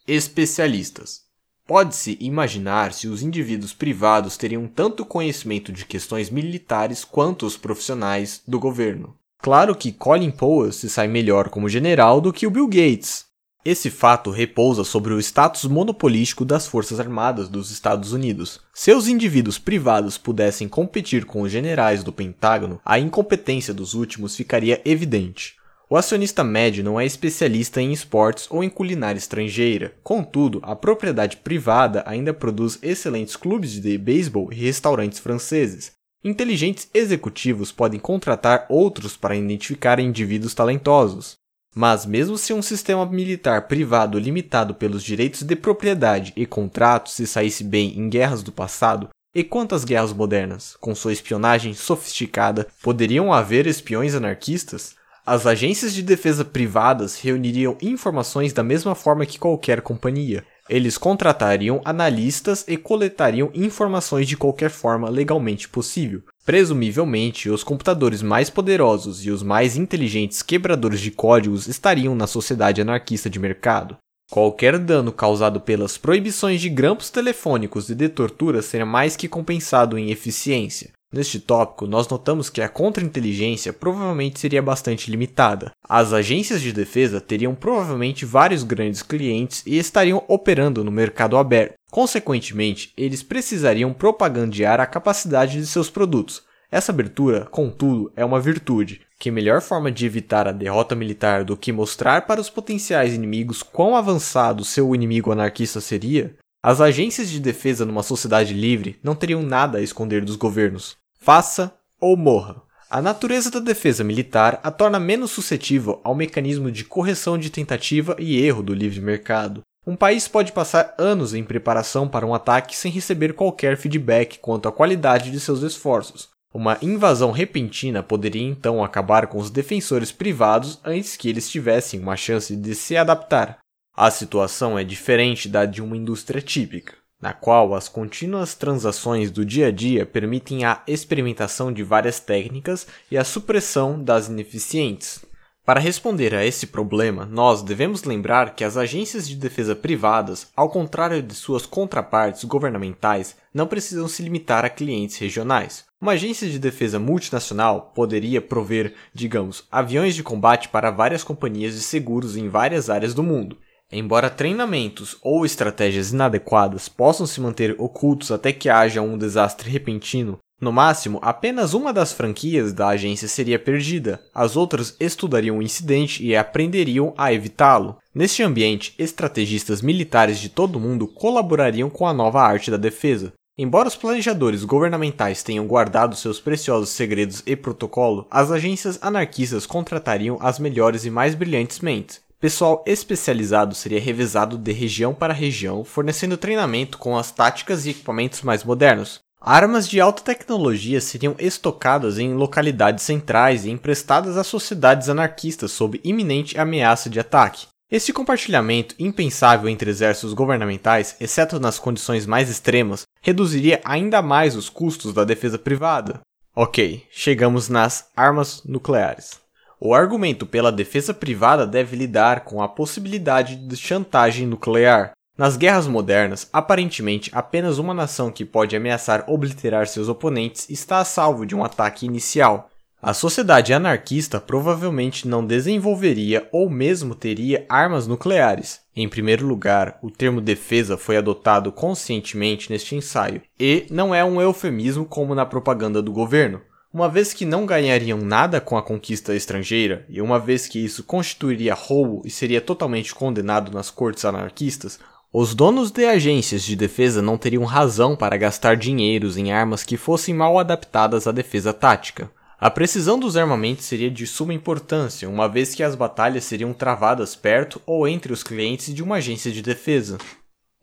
[0.07, 1.27] Especialistas.
[1.67, 8.41] Pode-se imaginar se os indivíduos privados teriam tanto conhecimento de questões militares quanto os profissionais
[8.47, 9.15] do governo.
[9.39, 13.26] Claro que Colin Powell se sai melhor como general do que o Bill Gates,
[13.67, 18.61] esse fato repousa sobre o status monopolístico das Forças Armadas dos Estados Unidos.
[18.73, 24.37] Se os indivíduos privados pudessem competir com os generais do Pentágono, a incompetência dos últimos
[24.37, 25.55] ficaria evidente.
[25.89, 29.93] O acionista médio não é especialista em esportes ou em culinária estrangeira.
[30.01, 35.91] Contudo, a propriedade privada ainda produz excelentes clubes de beisebol e restaurantes franceses.
[36.23, 41.37] Inteligentes executivos podem contratar outros para identificar indivíduos talentosos.
[41.77, 47.27] Mas, mesmo se um sistema militar privado limitado pelos direitos de propriedade e contratos se
[47.27, 53.31] saísse bem em guerras do passado, e quantas guerras modernas, com sua espionagem sofisticada, poderiam
[53.31, 54.95] haver espiões anarquistas?
[55.23, 60.43] As agências de defesa privadas reuniriam informações da mesma forma que qualquer companhia.
[60.67, 66.23] Eles contratariam analistas e coletariam informações de qualquer forma legalmente possível.
[66.47, 72.79] Presumivelmente, os computadores mais poderosos e os mais inteligentes quebradores de códigos estariam na sociedade
[72.79, 73.97] anarquista de mercado.
[74.31, 79.97] Qualquer dano causado pelas proibições de grampos telefônicos e de tortura seria mais que compensado
[79.97, 80.93] em eficiência.
[81.11, 85.71] Neste tópico, nós notamos que a contra-inteligência provavelmente seria bastante limitada.
[85.87, 91.77] As agências de defesa teriam provavelmente vários grandes clientes e estariam operando no mercado aberto,
[91.89, 96.43] Consequentemente, eles precisariam propagandear a capacidade de seus produtos.
[96.69, 99.01] Essa abertura, contudo, é uma virtude.
[99.17, 103.63] Que melhor forma de evitar a derrota militar do que mostrar para os potenciais inimigos
[103.63, 106.35] quão avançado seu inimigo anarquista seria?
[106.61, 110.97] As agências de defesa numa sociedade livre não teriam nada a esconder dos governos.
[111.19, 112.61] Faça ou morra.
[112.89, 118.15] A natureza da defesa militar a torna menos suscetível ao mecanismo de correção de tentativa
[118.17, 119.61] e erro do livre mercado.
[119.85, 124.67] Um país pode passar anos em preparação para um ataque sem receber qualquer feedback quanto
[124.67, 126.29] à qualidade de seus esforços.
[126.53, 132.17] Uma invasão repentina poderia então acabar com os defensores privados antes que eles tivessem uma
[132.17, 133.59] chance de se adaptar.
[133.99, 139.43] A situação é diferente da de uma indústria típica, na qual as contínuas transações do
[139.43, 145.25] dia a dia permitem a experimentação de várias técnicas e a supressão das ineficientes.
[145.65, 150.69] Para responder a esse problema, nós devemos lembrar que as agências de defesa privadas, ao
[150.69, 155.85] contrário de suas contrapartes governamentais, não precisam se limitar a clientes regionais.
[155.99, 161.81] Uma agência de defesa multinacional poderia prover, digamos, aviões de combate para várias companhias de
[161.81, 163.57] seguros em várias áreas do mundo.
[163.91, 170.37] Embora treinamentos ou estratégias inadequadas possam se manter ocultos até que haja um desastre repentino,
[170.59, 176.25] no máximo, apenas uma das franquias da agência seria perdida, as outras estudariam o incidente
[176.25, 177.97] e aprenderiam a evitá-lo.
[178.13, 183.33] Neste ambiente, estrategistas militares de todo o mundo colaborariam com a nova arte da defesa.
[183.55, 190.39] Embora os planejadores governamentais tenham guardado seus preciosos segredos e protocolo, as agências anarquistas contratariam
[190.41, 192.26] as melhores e mais brilhantes mentes.
[192.39, 198.43] Pessoal especializado seria revezado de região para região, fornecendo treinamento com as táticas e equipamentos
[198.43, 199.21] mais modernos.
[199.41, 205.99] Armas de alta tecnologia seriam estocadas em localidades centrais e emprestadas às sociedades anarquistas sob
[206.03, 207.65] iminente ameaça de ataque.
[207.89, 214.69] Este compartilhamento impensável entre exércitos governamentais, exceto nas condições mais extremas, reduziria ainda mais os
[214.69, 216.19] custos da defesa privada.
[216.55, 219.46] Ok, chegamos nas armas nucleares.
[219.79, 225.11] O argumento pela defesa privada deve lidar com a possibilidade de chantagem nuclear.
[225.37, 231.05] Nas guerras modernas, aparentemente apenas uma nação que pode ameaçar obliterar seus oponentes está a
[231.05, 232.69] salvo de um ataque inicial.
[232.99, 238.79] A sociedade anarquista provavelmente não desenvolveria ou mesmo teria armas nucleares.
[238.95, 244.41] Em primeiro lugar, o termo defesa foi adotado conscientemente neste ensaio, e não é um
[244.41, 246.59] eufemismo como na propaganda do governo.
[246.97, 251.03] Uma vez que não ganhariam nada com a conquista estrangeira, e uma vez que isso
[251.03, 254.99] constituiria roubo e seria totalmente condenado nas cortes anarquistas,
[255.31, 259.95] os donos de agências de defesa não teriam razão para gastar dinheiros em armas que
[259.95, 262.31] fossem mal adaptadas à defesa tática.
[262.59, 267.35] A precisão dos armamentos seria de suma importância, uma vez que as batalhas seriam travadas
[267.35, 270.17] perto ou entre os clientes de uma agência de defesa.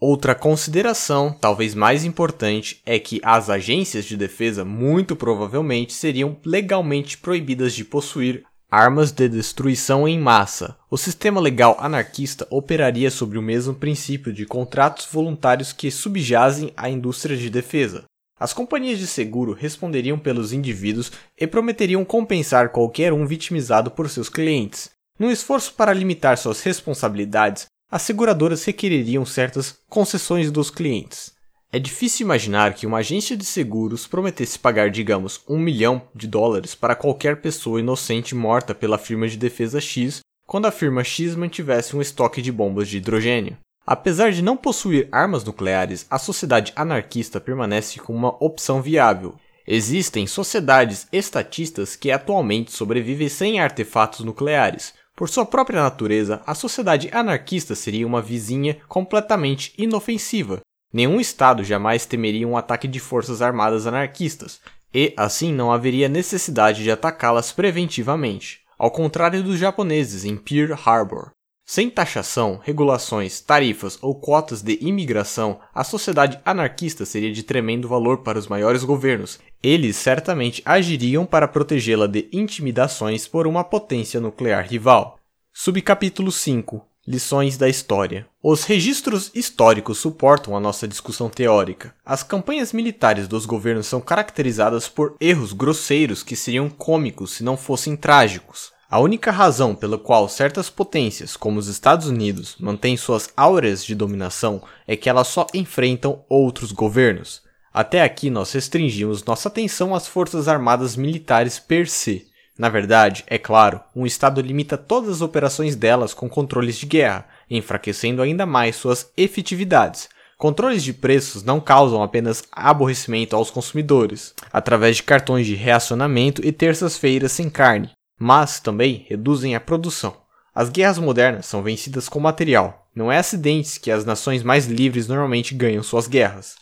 [0.07, 7.17] Outra consideração, talvez mais importante, é que as agências de defesa muito provavelmente seriam legalmente
[7.17, 10.77] proibidas de possuir armas de destruição em massa.
[10.91, 16.91] O sistema legal anarquista operaria sobre o mesmo princípio de contratos voluntários que subjazem à
[16.91, 18.05] indústria de defesa.
[18.39, 21.11] As companhias de seguro responderiam pelos indivíduos
[21.41, 24.91] e prometeriam compensar qualquer um vitimizado por seus clientes.
[25.19, 31.33] Num esforço para limitar suas responsabilidades, as seguradoras requereriam certas concessões dos clientes.
[31.73, 36.75] É difícil imaginar que uma agência de seguros prometesse pagar, digamos, um milhão de dólares
[36.75, 41.97] para qualquer pessoa inocente morta pela firma de defesa X quando a firma X mantivesse
[41.97, 43.57] um estoque de bombas de hidrogênio.
[43.87, 49.37] Apesar de não possuir armas nucleares, a sociedade anarquista permanece como uma opção viável.
[49.65, 54.95] Existem sociedades estatistas que atualmente sobrevivem sem artefatos nucleares.
[55.17, 60.61] Por sua própria natureza, a sociedade anarquista seria uma vizinha completamente inofensiva.
[60.93, 64.61] Nenhum Estado jamais temeria um ataque de forças armadas anarquistas,
[64.93, 71.31] e assim não haveria necessidade de atacá-las preventivamente, ao contrário dos japoneses em Pearl Harbor.
[71.67, 78.19] Sem taxação, regulações, tarifas ou cotas de imigração, a sociedade anarquista seria de tremendo valor
[78.19, 79.39] para os maiores governos.
[79.63, 85.19] Eles certamente agiriam para protegê-la de intimidações por uma potência nuclear rival.
[85.55, 91.95] Subcapítulo 5 Lições da História Os registros históricos suportam a nossa discussão teórica.
[92.05, 97.57] As campanhas militares dos governos são caracterizadas por erros grosseiros que seriam cômicos se não
[97.57, 98.74] fossem trágicos.
[98.91, 103.95] A única razão pela qual certas potências, como os Estados Unidos, mantêm suas áureas de
[103.95, 107.43] dominação é que elas só enfrentam outros governos.
[107.73, 112.27] Até aqui nós restringimos nossa atenção às forças armadas militares per se.
[112.57, 117.27] Na verdade, é claro, um Estado limita todas as operações delas com controles de guerra,
[117.51, 120.09] enfraquecendo ainda mais suas efetividades.
[120.39, 126.53] Controles de preços não causam apenas aborrecimento aos consumidores, através de cartões de reacionamento e
[126.53, 130.17] terças-feiras sem carne, mas também reduzem a produção.
[130.55, 132.87] As guerras modernas são vencidas com material.
[132.95, 136.55] Não é acidentes que as nações mais livres normalmente ganham suas guerras.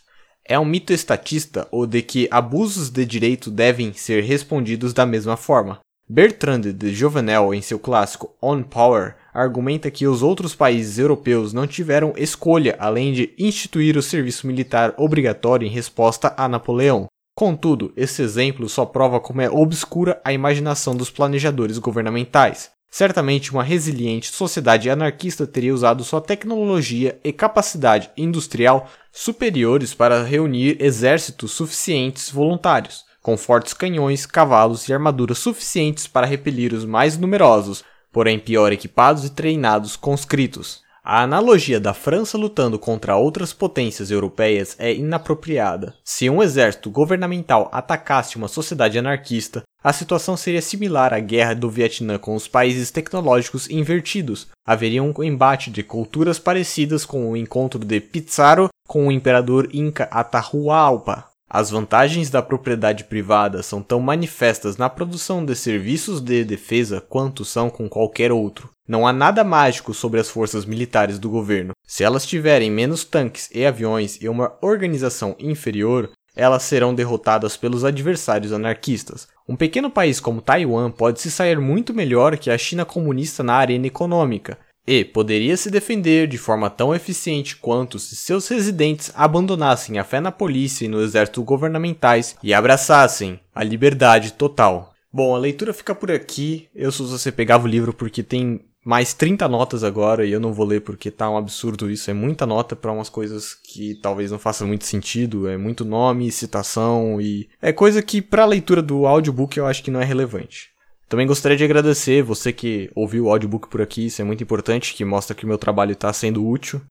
[0.45, 5.37] É um mito estatista o de que abusos de direito devem ser respondidos da mesma
[5.37, 5.79] forma.
[6.09, 11.65] Bertrand de Jovenel, em seu clássico On Power, argumenta que os outros países europeus não
[11.65, 17.07] tiveram escolha além de instituir o serviço militar obrigatório em resposta a Napoleão.
[17.35, 22.71] Contudo, esse exemplo só prova como é obscura a imaginação dos planejadores governamentais.
[22.91, 30.77] Certamente, uma resiliente sociedade anarquista teria usado sua tecnologia e capacidade industrial superiores para reunir
[30.79, 37.83] exércitos suficientes voluntários, com fortes canhões, cavalos e armaduras suficientes para repelir os mais numerosos,
[38.11, 40.82] porém pior equipados e treinados conscritos.
[41.05, 45.93] A analogia da França lutando contra outras potências europeias é inapropriada.
[46.01, 51.69] Se um exército governamental atacasse uma sociedade anarquista, a situação seria similar à guerra do
[51.69, 54.47] Vietnã com os países tecnológicos invertidos.
[54.65, 60.05] Haveria um embate de culturas parecidas com o encontro de Pizarro com o imperador Inca
[60.09, 61.32] Atahualpa.
[61.53, 67.45] As vantagens da propriedade privada são tão manifestas na produção de serviços de defesa quanto
[67.45, 68.71] são com qualquer outro.
[68.87, 71.73] Não há nada mágico sobre as forças militares do governo.
[71.85, 77.85] Se elas tiverem menos tanques e aviões e uma organização inferior, elas serão derrotadas pelos
[77.85, 79.27] adversários anarquistas.
[79.47, 83.53] Um pequeno país como Taiwan pode se sair muito melhor que a China comunista na
[83.53, 89.97] arena econômica, e poderia se defender de forma tão eficiente quanto se seus residentes abandonassem
[89.97, 94.93] a fé na polícia e no exército governamentais e abraçassem a liberdade total.
[95.11, 96.67] Bom, a leitura fica por aqui.
[96.75, 100.51] Eu se você pegava o livro porque tem mais 30 notas agora e eu não
[100.51, 102.09] vou ler porque tá um absurdo isso.
[102.09, 105.47] É muita nota para umas coisas que talvez não façam muito sentido.
[105.47, 109.91] É muito nome, citação e é coisa que para leitura do audiobook eu acho que
[109.91, 110.72] não é relevante.
[111.07, 114.93] Também gostaria de agradecer você que ouviu o audiobook por aqui, isso é muito importante,
[114.93, 116.81] que mostra que o meu trabalho está sendo útil.